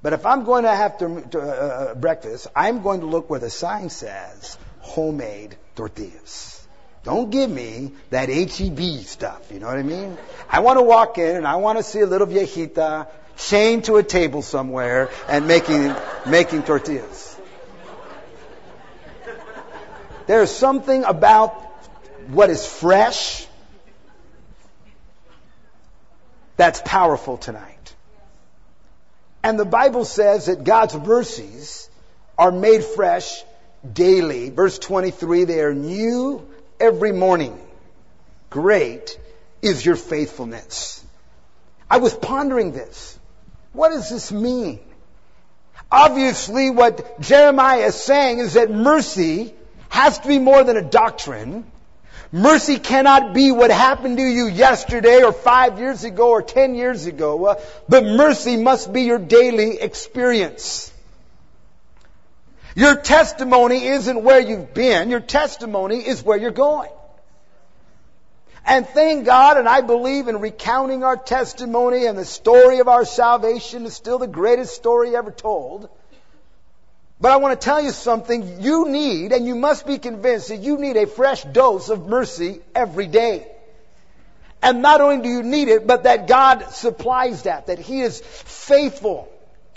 [0.00, 3.28] But if I'm going to have to, to uh, uh, breakfast, I'm going to look
[3.28, 6.66] where the sign says homemade tortillas.
[7.02, 9.50] Don't give me that HEB stuff.
[9.50, 10.16] You know what I mean?
[10.48, 13.96] I want to walk in and I want to see a little viejita chained to
[13.96, 15.94] a table somewhere and making
[16.26, 17.27] making tortillas.
[20.28, 21.54] There's something about
[22.28, 23.46] what is fresh
[26.58, 27.94] that's powerful tonight.
[29.42, 31.88] And the Bible says that God's mercies
[32.36, 33.42] are made fresh
[33.90, 34.50] daily.
[34.50, 36.46] Verse 23, they are new
[36.78, 37.58] every morning.
[38.50, 39.18] Great
[39.62, 41.02] is your faithfulness.
[41.90, 43.18] I was pondering this.
[43.72, 44.80] What does this mean?
[45.90, 49.54] Obviously, what Jeremiah is saying is that mercy
[49.88, 51.64] has to be more than a doctrine.
[52.30, 57.06] Mercy cannot be what happened to you yesterday or five years ago or ten years
[57.06, 60.92] ago, uh, but mercy must be your daily experience.
[62.74, 66.90] Your testimony isn't where you've been, your testimony is where you're going.
[68.66, 73.06] And thank God, and I believe in recounting our testimony and the story of our
[73.06, 75.88] salvation is still the greatest story ever told.
[77.20, 78.60] But I want to tell you something.
[78.60, 82.60] You need, and you must be convinced that you need a fresh dose of mercy
[82.74, 83.46] every day.
[84.62, 88.20] And not only do you need it, but that God supplies that, that He is
[88.20, 89.28] faithful.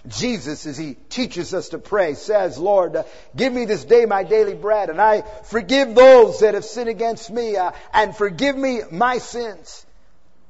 [0.07, 3.03] Jesus, as He teaches us to pray, says, Lord, uh,
[3.35, 7.29] give me this day my daily bread, and I forgive those that have sinned against
[7.29, 9.85] me, uh, and forgive me my sins.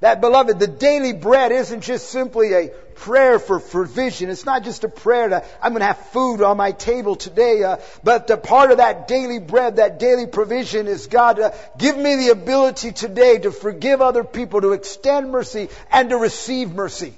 [0.01, 4.31] That, beloved, the daily bread isn't just simply a prayer for provision.
[4.31, 7.63] It's not just a prayer to, I'm going to have food on my table today,
[7.63, 11.95] uh, but the part of that daily bread, that daily provision is God, uh, give
[11.95, 17.13] me the ability today to forgive other people, to extend mercy, and to receive mercy.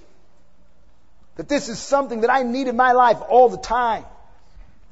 [1.38, 4.04] That this is something that I need in my life all the time.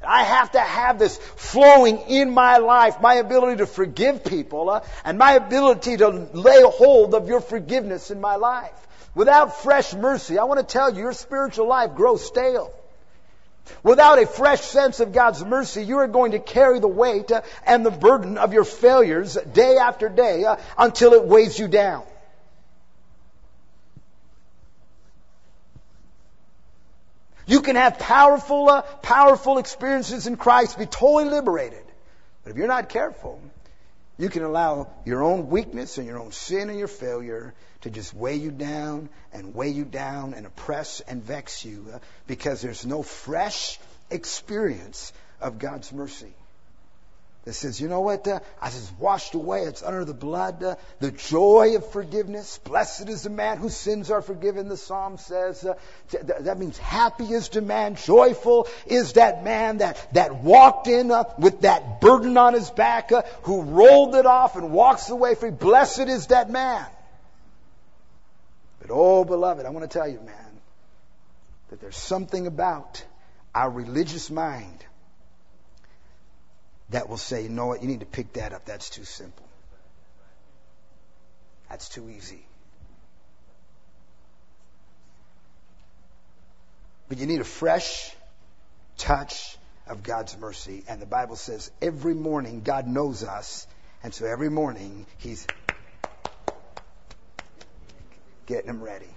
[0.08, 4.84] I have to have this flowing in my life, my ability to forgive people, uh,
[5.04, 8.74] and my ability to lay hold of your forgiveness in my life.
[9.14, 12.74] Without fresh mercy, I want to tell you, your spiritual life grows stale.
[13.84, 17.42] Without a fresh sense of God's mercy, you are going to carry the weight uh,
[17.66, 22.04] and the burden of your failures day after day uh, until it weighs you down.
[27.46, 31.84] You can have powerful, uh, powerful experiences in Christ, be totally liberated.
[32.44, 33.42] But if you're not careful,
[34.18, 38.14] you can allow your own weakness and your own sin and your failure to just
[38.14, 42.86] weigh you down and weigh you down and oppress and vex you uh, because there's
[42.86, 46.34] no fresh experience of God's mercy
[47.44, 48.28] that says, you know what?
[48.28, 49.62] Uh, I was washed away.
[49.62, 50.64] It's under the blood.
[50.64, 52.60] Uh, the joy of forgiveness.
[52.60, 55.66] Blessed is the man whose sins are forgiven, the psalm says.
[55.66, 55.74] Uh,
[56.12, 57.96] th- that means happy is the man.
[57.96, 63.12] Joyful is that man that, that walked in uh, with that burden on his back,
[63.12, 65.50] uh, who rolled it off and walks away free.
[65.50, 66.86] Blessed is that man.
[68.82, 70.36] But oh, beloved, I want to tell you, man,
[71.72, 73.04] that there's something about
[73.56, 74.86] our religious mind
[76.92, 78.66] that will say, you know what, you need to pick that up.
[78.66, 79.46] That's too simple.
[81.70, 82.46] That's too easy.
[87.08, 88.14] But you need a fresh
[88.98, 90.84] touch of God's mercy.
[90.88, 93.68] And the Bible says every morning God knows us.
[94.04, 95.48] And so every morning He's
[98.48, 99.08] getting them ready.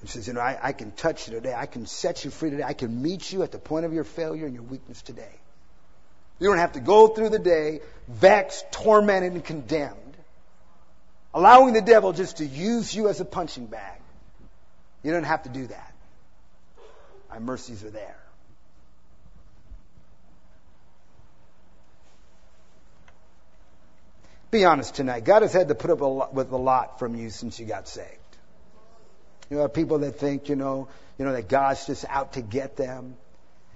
[0.00, 1.54] He says, you know, I, I can touch you today.
[1.56, 2.64] I can set you free today.
[2.64, 5.40] I can meet you at the point of your failure and your weakness today.
[6.38, 10.16] You don't have to go through the day vexed, tormented, and condemned,
[11.32, 14.00] allowing the devil just to use you as a punching bag.
[15.02, 15.94] You don't have to do that.
[17.30, 18.16] My mercies are there.
[24.50, 25.24] Be honest tonight.
[25.24, 27.64] God has had to put up a lot, with a lot from you since you
[27.64, 28.18] got saved.
[29.48, 30.88] You know, people that think, you know,
[31.18, 33.16] you know, that God's just out to get them.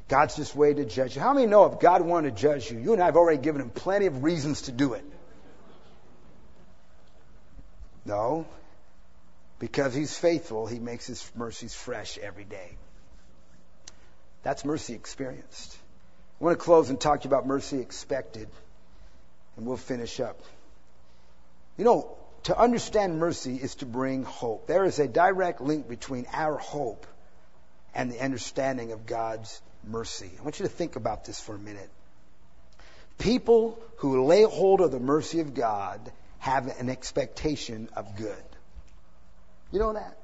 [0.09, 1.21] God's just way to judge you.
[1.21, 3.61] How many know if God wanted to judge you, you and I have already given
[3.61, 5.05] him plenty of reasons to do it?
[8.05, 8.47] No.
[9.59, 12.77] Because he's faithful, he makes his mercies fresh every day.
[14.43, 15.77] That's mercy experienced.
[16.41, 18.49] I want to close and talk to you about mercy expected,
[19.57, 20.41] and we'll finish up.
[21.77, 24.69] You know, to understand mercy is to bring hope.
[24.69, 27.07] There is a direct link between our hope
[27.93, 30.31] and the understanding of God's mercy.
[30.39, 31.91] I want you to think about this for a minute.
[33.19, 38.45] People who lay hold of the mercy of God have an expectation of good.
[39.73, 40.19] You know that?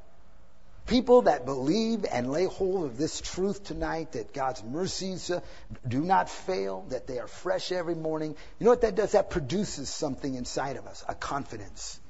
[0.87, 5.41] People that believe and lay hold of this truth tonight that God's mercies uh,
[5.87, 8.35] do not fail, that they are fresh every morning.
[8.59, 9.13] You know what that does?
[9.13, 12.01] That produces something inside of us, a confidence.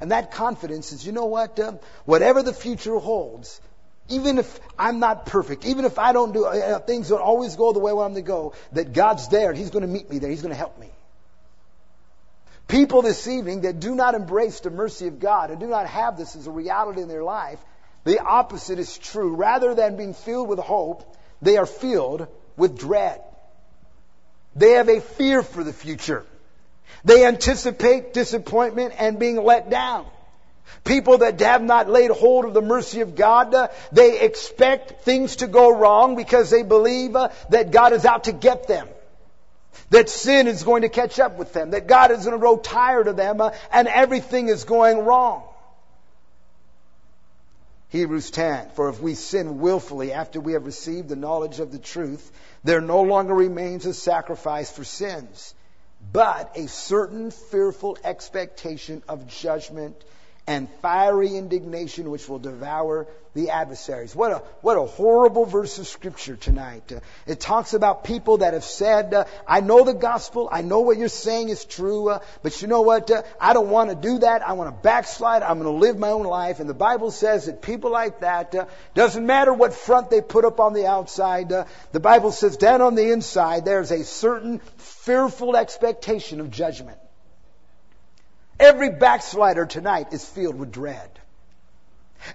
[0.00, 1.58] And that confidence is, you know what?
[1.58, 1.72] Uh,
[2.04, 3.60] whatever the future holds,
[4.10, 7.72] even if I'm not perfect, even if I don't do uh, things don't always go
[7.72, 10.18] the way I want them to go, that God's there He's going to meet me
[10.18, 10.30] there.
[10.30, 10.88] He's going to help me.
[12.68, 16.16] People this evening that do not embrace the mercy of God and do not have
[16.16, 17.58] this as a reality in their life,
[18.04, 19.34] the opposite is true.
[19.34, 23.20] Rather than being filled with hope, they are filled with dread.
[24.54, 26.24] They have a fear for the future.
[27.04, 30.06] They anticipate disappointment and being let down.
[30.84, 35.36] People that have not laid hold of the mercy of God, uh, they expect things
[35.36, 38.88] to go wrong because they believe uh, that God is out to get them.
[39.90, 41.70] That sin is going to catch up with them.
[41.70, 45.44] That God is going to grow tired of them uh, and everything is going wrong.
[47.90, 51.78] Hebrews 10, for if we sin willfully after we have received the knowledge of the
[51.78, 52.30] truth,
[52.62, 55.54] there no longer remains a sacrifice for sins,
[56.12, 60.00] but a certain fearful expectation of judgment
[60.50, 64.16] and fiery indignation which will devour the adversaries.
[64.16, 66.90] What a, what a horrible verse of scripture tonight.
[66.90, 70.80] Uh, it talks about people that have said, uh, I know the gospel, I know
[70.80, 73.08] what you're saying is true, uh, but you know what?
[73.12, 74.42] Uh, I don't want to do that.
[74.42, 75.44] I want to backslide.
[75.44, 76.58] I'm going to live my own life.
[76.58, 80.58] And the Bible says that people like that, doesn't matter what front they put up
[80.58, 81.50] on the outside,
[81.92, 86.98] the Bible says down on the inside there's a certain fearful expectation of judgment.
[88.60, 91.10] Every backslider tonight is filled with dread.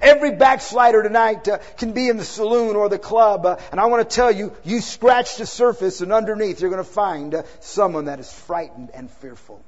[0.02, 3.86] Every backslider tonight uh, can be in the saloon or the club, uh, and I
[3.86, 7.44] want to tell you, you scratch the surface, and underneath you're going to find uh,
[7.60, 9.64] someone that is frightened and fearful.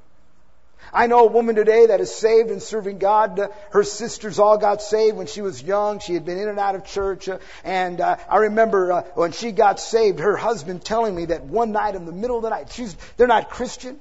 [0.91, 3.39] I know a woman today that is saved and serving God.
[3.39, 5.99] Uh, her sisters all got saved when she was young.
[5.99, 7.29] She had been in and out of church.
[7.29, 11.43] Uh, and uh, I remember uh, when she got saved, her husband telling me that
[11.43, 13.99] one night in the middle of the night, she's, they're not Christian.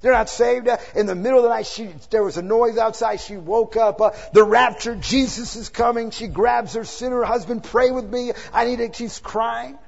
[0.00, 0.68] They're not saved.
[0.94, 3.20] In the middle of the night, she, there was a noise outside.
[3.20, 4.00] She woke up.
[4.00, 6.10] Uh, the rapture, Jesus is coming.
[6.10, 7.64] She grabs her sinner husband.
[7.64, 8.32] Pray with me.
[8.52, 8.94] I need it.
[8.94, 9.78] She's crying.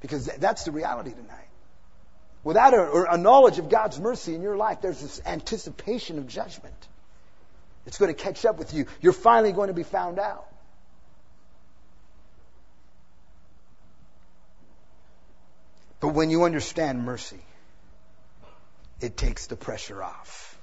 [0.00, 1.36] Because that's the reality tonight.
[2.42, 6.74] Without a, a knowledge of God's mercy in your life, there's this anticipation of judgment.
[7.86, 8.86] It's going to catch up with you.
[9.00, 10.46] You're finally going to be found out.
[16.00, 17.40] But when you understand mercy,
[19.00, 20.58] it takes the pressure off.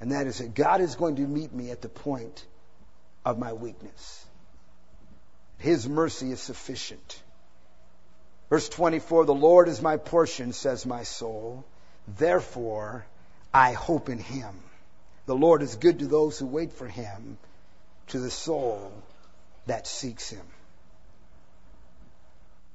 [0.00, 2.44] And that is that God is going to meet me at the point
[3.24, 4.26] of my weakness.
[5.58, 7.22] His mercy is sufficient.
[8.48, 11.64] Verse 24, the Lord is my portion, says my soul.
[12.16, 13.04] Therefore,
[13.52, 14.54] I hope in him.
[15.26, 17.38] The Lord is good to those who wait for him,
[18.08, 18.92] to the soul
[19.66, 20.46] that seeks him.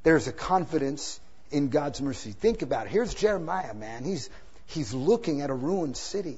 [0.04, 1.20] There's a confidence
[1.52, 2.32] in God's mercy.
[2.32, 2.92] Think about it.
[2.92, 4.04] Here's Jeremiah, man.
[4.04, 4.30] He's,
[4.66, 6.38] he's looking at a ruined city.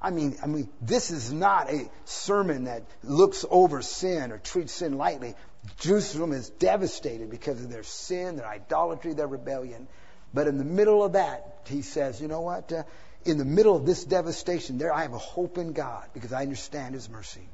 [0.00, 4.72] I mean, I mean, this is not a sermon that looks over sin or treats
[4.72, 5.34] sin lightly.
[5.80, 9.88] Jerusalem is devastated because of their sin, their idolatry, their rebellion.
[10.32, 12.72] But in the middle of that, he says, you know what?
[12.72, 12.84] Uh,
[13.24, 16.42] in the middle of this devastation, there I have a hope in God because I
[16.42, 17.48] understand His mercy.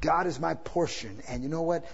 [0.00, 1.22] God is my portion.
[1.28, 1.84] And you know what?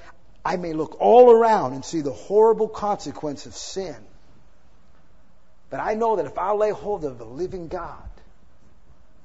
[0.45, 3.97] I may look all around and see the horrible consequence of sin.
[5.69, 8.09] But I know that if I lay hold of the living God,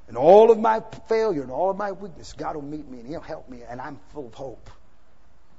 [0.08, 3.08] and all of my failure and all of my weakness, God will meet me and
[3.08, 4.70] He'll help me, and I'm full of hope.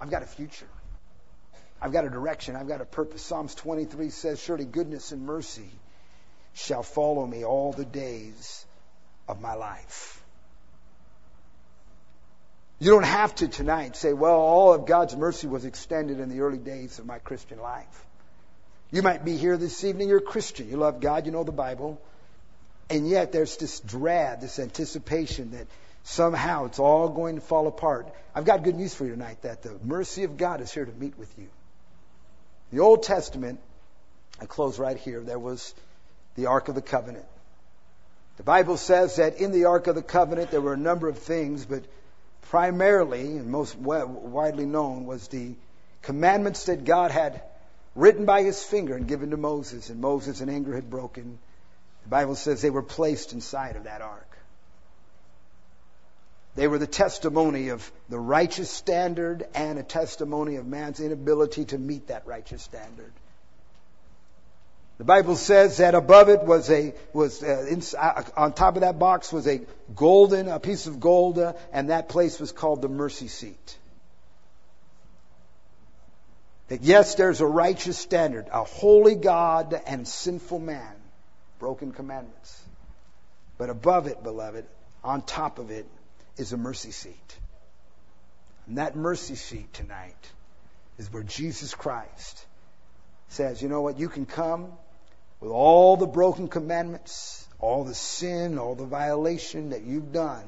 [0.00, 0.68] I've got a future.
[1.80, 2.54] I've got a direction.
[2.56, 3.22] I've got a purpose.
[3.22, 5.70] Psalms 23 says, Surely goodness and mercy
[6.54, 8.64] shall follow me all the days
[9.28, 10.22] of my life.
[12.78, 16.40] You don't have to tonight say, well, all of God's mercy was extended in the
[16.40, 18.04] early days of my Christian life.
[18.90, 21.52] You might be here this evening, you're a Christian, you love God, you know the
[21.52, 22.00] Bible,
[22.90, 25.66] and yet there's this dread, this anticipation that
[26.04, 28.08] somehow it's all going to fall apart.
[28.34, 30.92] I've got good news for you tonight that the mercy of God is here to
[30.92, 31.48] meet with you.
[32.72, 33.58] The Old Testament,
[34.40, 35.74] I close right here, there was
[36.36, 37.24] the Ark of the Covenant.
[38.36, 41.18] The Bible says that in the Ark of the Covenant there were a number of
[41.18, 41.82] things, but
[42.50, 45.54] primarily and most widely known was the
[46.02, 47.42] Commandments that God had
[47.96, 51.38] written by his finger and given to Moses, and Moses in anger had broken.
[52.04, 54.38] The Bible says they were placed inside of that ark.
[56.54, 61.78] They were the testimony of the righteous standard and a testimony of man's inability to
[61.78, 63.12] meet that righteous standard.
[64.98, 68.80] The Bible says that above it was a was uh, in, uh, on top of
[68.80, 69.60] that box was a
[69.94, 73.78] golden a piece of gold, uh, and that place was called the mercy seat.
[76.68, 80.94] That yes, there's a righteous standard, a holy God and sinful man,
[81.58, 82.62] broken commandments.
[83.58, 84.64] But above it, beloved,
[85.04, 85.86] on top of it,
[86.38, 87.38] is a mercy seat.
[88.66, 90.32] And that mercy seat tonight
[90.98, 92.46] is where Jesus Christ
[93.28, 94.72] says, you know what, you can come
[95.40, 100.44] with all the broken commandments, all the sin, all the violation that you've done,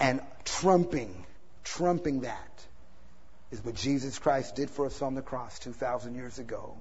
[0.00, 1.24] and trumping,
[1.64, 2.64] trumping that
[3.50, 6.74] is what Jesus Christ did for us on the cross 2,000 years ago.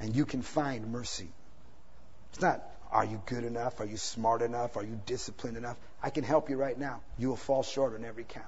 [0.00, 1.28] And you can find mercy.
[2.30, 3.80] It's not, are you good enough?
[3.80, 4.76] Are you smart enough?
[4.76, 5.76] Are you disciplined enough?
[6.02, 7.00] I can help you right now.
[7.18, 8.46] You will fall short on every count.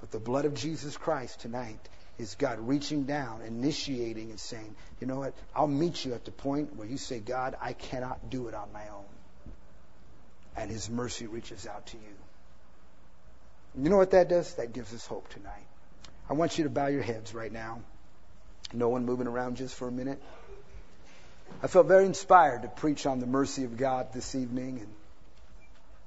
[0.00, 1.78] But the blood of Jesus Christ tonight
[2.18, 5.34] is God reaching down, initiating, and saying, you know what?
[5.54, 8.72] I'll meet you at the point where you say, God, I cannot do it on
[8.72, 9.04] my own.
[10.56, 13.82] And His mercy reaches out to you.
[13.82, 14.54] You know what that does?
[14.54, 15.66] That gives us hope tonight.
[16.28, 17.80] I want you to bow your heads right now.
[18.72, 20.22] No one moving around just for a minute.
[21.62, 24.88] I felt very inspired to preach on the mercy of God this evening and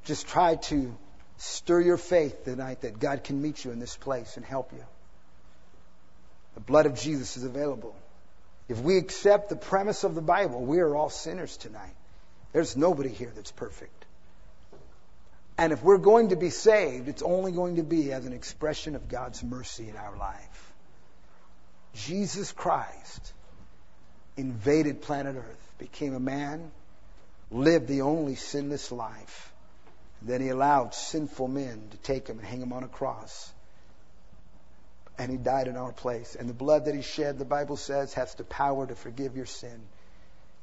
[0.06, 0.96] just try to
[1.44, 4.84] stir your faith tonight that God can meet you in this place and help you.
[6.56, 7.96] The blood of Jesus is available.
[8.70, 11.96] If we accept the premise of the Bible, we are all sinners tonight.
[12.54, 14.06] There's nobody here that's perfect.
[15.58, 18.96] And if we're going to be saved, it's only going to be as an expression
[18.96, 20.74] of God's mercy in our life.
[21.94, 23.34] Jesus Christ
[24.38, 26.72] invaded planet Earth, became a man,
[27.52, 29.53] lived the only sinless life.
[30.24, 33.52] Then he allowed sinful men to take him and hang him on a cross.
[35.18, 36.36] And he died in our place.
[36.36, 39.46] And the blood that he shed, the Bible says, has the power to forgive your
[39.46, 39.82] sin,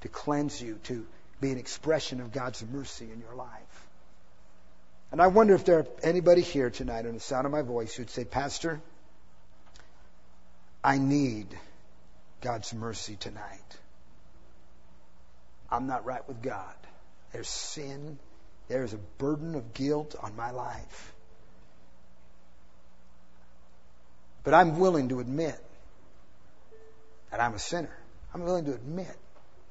[0.00, 1.06] to cleanse you, to
[1.40, 3.86] be an expression of God's mercy in your life.
[5.12, 7.94] And I wonder if there are anybody here tonight on the sound of my voice
[7.94, 8.80] who'd say, Pastor,
[10.82, 11.46] I need
[12.40, 13.78] God's mercy tonight.
[15.70, 16.74] I'm not right with God.
[17.32, 18.18] There's sin.
[18.70, 21.12] There's a burden of guilt on my life.
[24.44, 25.58] But I'm willing to admit
[27.32, 27.98] that I'm a sinner.
[28.32, 29.16] I'm willing to admit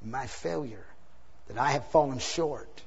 [0.04, 0.86] my failure,
[1.48, 2.82] that I have fallen short.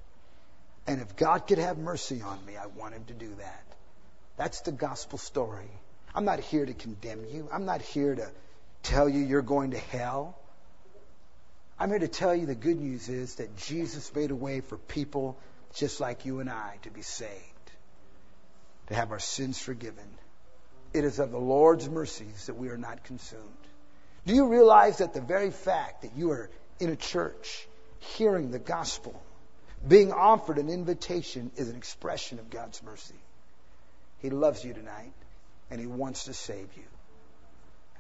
[0.87, 3.65] And if God could have mercy on me, I want Him to do that.
[4.37, 5.71] That's the gospel story.
[6.15, 7.49] I'm not here to condemn you.
[7.51, 8.29] I'm not here to
[8.83, 10.37] tell you you're going to hell.
[11.79, 14.77] I'm here to tell you the good news is that Jesus made a way for
[14.77, 15.39] people
[15.75, 17.71] just like you and I to be saved,
[18.89, 20.05] to have our sins forgiven.
[20.93, 23.43] It is of the Lord's mercies that we are not consumed.
[24.27, 27.67] Do you realize that the very fact that you are in a church
[27.99, 29.21] hearing the gospel,
[29.87, 33.21] being offered an invitation, is an expression of God's mercy?
[34.19, 35.13] He loves you tonight,
[35.71, 36.85] and He wants to save you.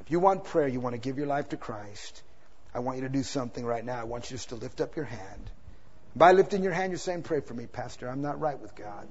[0.01, 2.23] If you want prayer, you want to give your life to Christ,
[2.75, 4.01] I want you to do something right now.
[4.01, 5.51] I want you just to lift up your hand.
[6.15, 8.09] By lifting your hand, you're saying, Pray for me, Pastor.
[8.09, 9.09] I'm not right with God.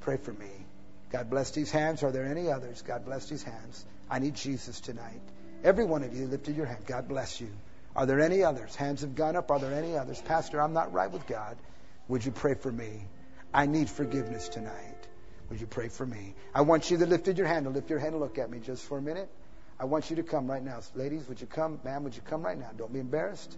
[0.00, 0.50] Pray for me.
[1.10, 2.02] God bless these hands.
[2.02, 2.82] Are there any others?
[2.82, 3.84] God bless these hands.
[4.10, 5.20] I need Jesus tonight.
[5.64, 6.84] Every one of you lifted your hand.
[6.86, 7.48] God bless you.
[7.94, 8.76] Are there any others?
[8.76, 9.50] Hands have gone up.
[9.50, 10.20] Are there any others?
[10.20, 11.56] Pastor, I'm not right with God.
[12.08, 13.06] Would you pray for me?
[13.54, 15.08] I need forgiveness tonight.
[15.48, 16.34] Would you pray for me?
[16.54, 18.58] I want you that lifted your hand to lift your hand and look at me
[18.58, 19.30] just for a minute.
[19.78, 20.80] I want you to come right now.
[20.94, 21.80] Ladies, would you come?
[21.84, 22.70] Ma'am, would you come right now?
[22.76, 23.56] Don't be embarrassed.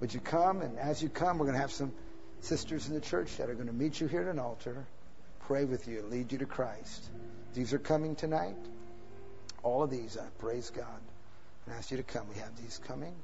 [0.00, 0.60] Would you come?
[0.60, 1.92] And as you come, we're going to have some
[2.40, 4.86] sisters in the church that are going to meet you here at an altar,
[5.40, 7.08] pray with you, lead you to Christ.
[7.54, 8.56] These are coming tonight.
[9.62, 11.00] All of these, I praise God.
[11.66, 12.26] And ask you to come.
[12.32, 13.14] We have these coming.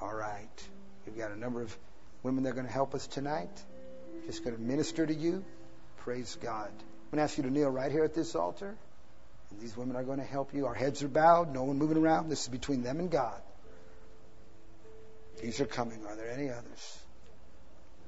[0.00, 0.68] All right.
[1.06, 1.76] We've got a number of
[2.22, 3.50] women that are going to help us tonight.
[4.26, 5.44] Just going to minister to you.
[5.98, 6.68] Praise God.
[6.68, 8.74] I'm going to ask you to kneel right here at this altar.
[9.50, 10.66] And These women are going to help you.
[10.66, 12.28] Our heads are bowed, no one moving around.
[12.28, 13.40] This is between them and God.
[15.40, 16.04] These are coming.
[16.06, 17.01] Are there any others?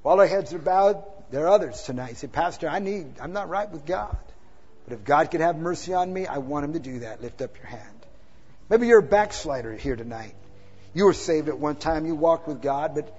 [0.05, 2.19] While our heads are bowed, there are others tonight.
[2.19, 4.19] Say, Pastor, I need, I'm not right with God.
[4.87, 7.23] But if God can have mercy on me, I want Him to do that.
[7.23, 8.07] Lift up your hand.
[8.69, 10.35] Maybe you're a backslider here tonight.
[10.93, 13.19] You were saved at one time, you walked with God, but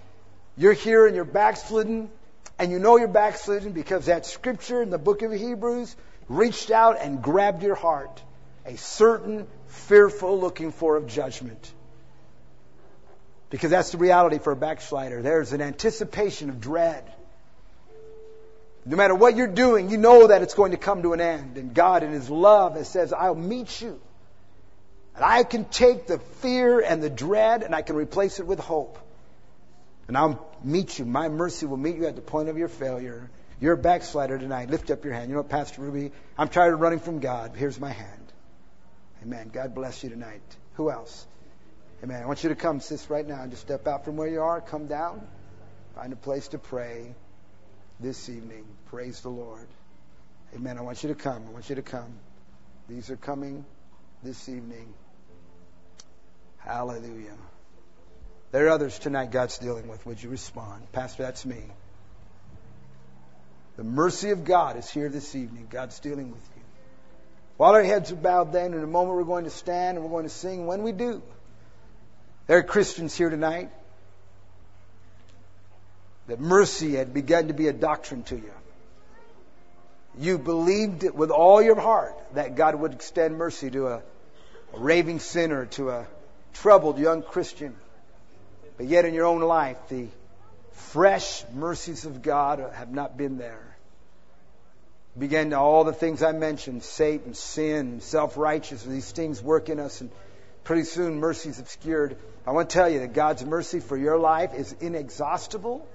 [0.57, 2.11] you're here and you're backslidden,
[2.59, 5.95] and you know you're backslidden because that scripture in the book of Hebrews
[6.29, 8.21] reached out and grabbed your heart.
[8.67, 11.73] a certain fearful looking for of judgment.
[13.49, 15.21] Because that's the reality for a backslider.
[15.21, 17.03] There's an anticipation of dread.
[18.85, 21.57] No matter what you're doing, you know that it's going to come to an end.
[21.57, 23.99] And God, in His love, says, I'll meet you.
[25.15, 28.59] And I can take the fear and the dread and I can replace it with
[28.59, 28.99] hope.
[30.07, 31.05] And I'll meet you.
[31.05, 33.29] My mercy will meet you at the point of your failure.
[33.59, 34.69] You're a backslider tonight.
[34.69, 35.29] Lift up your hand.
[35.29, 36.11] You know Pastor Rubi?
[36.37, 37.53] I'm tired of running from God.
[37.55, 38.33] Here's my hand.
[39.23, 39.49] Amen.
[39.51, 40.43] God bless you tonight.
[40.73, 41.25] Who else?
[42.05, 42.21] Amen.
[42.21, 43.41] I want you to come, sis, right now.
[43.41, 44.61] And just step out from where you are.
[44.61, 45.27] Come down.
[45.95, 47.15] Find a place to pray
[47.99, 48.63] this evening.
[48.91, 49.65] Praise the Lord.
[50.53, 50.77] Amen.
[50.77, 51.43] I want you to come.
[51.47, 52.13] I want you to come.
[52.87, 53.65] These are coming
[54.21, 54.93] this evening.
[56.57, 57.37] Hallelujah.
[58.51, 60.05] There are others tonight God's dealing with.
[60.05, 60.83] Would you respond?
[60.91, 61.63] Pastor, that's me.
[63.77, 65.69] The mercy of God is here this evening.
[65.71, 66.61] God's dealing with you.
[67.57, 70.11] While our heads are bowed, then, in a moment we're going to stand and we're
[70.11, 70.67] going to sing.
[70.67, 71.23] When we do,
[72.47, 73.69] there are Christians here tonight
[76.27, 78.51] that mercy had begun to be a doctrine to you.
[80.17, 83.95] You believed with all your heart that God would extend mercy to a,
[84.73, 86.07] a raving sinner, to a
[86.53, 87.75] troubled young Christian.
[88.77, 90.07] But yet in your own life, the
[90.71, 93.75] fresh mercies of God have not been there.
[95.17, 100.01] Began to all the things I mentioned, Satan, sin, self-righteousness, these things work in us
[100.01, 100.11] and
[100.65, 102.17] pretty soon mercy's obscured.
[102.45, 105.87] I want to tell you that God's mercy for your life is inexhaustible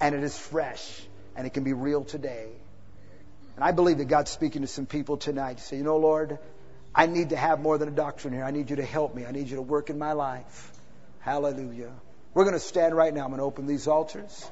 [0.00, 1.02] and it is fresh
[1.36, 2.48] and it can be real today.
[3.56, 6.38] And I believe that God's speaking to some people tonight to say, you know, Lord,
[6.94, 8.44] I need to have more than a doctrine here.
[8.44, 9.26] I need you to help me.
[9.26, 10.72] I need you to work in my life.
[11.20, 11.92] Hallelujah.
[12.32, 13.22] We're going to stand right now.
[13.22, 14.50] I'm going to open these altars.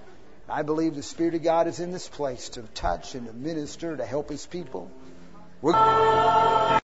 [0.49, 3.97] I believe the Spirit of God is in this place to touch and to minister,
[3.97, 4.91] to help His people.
[5.63, 6.81] We're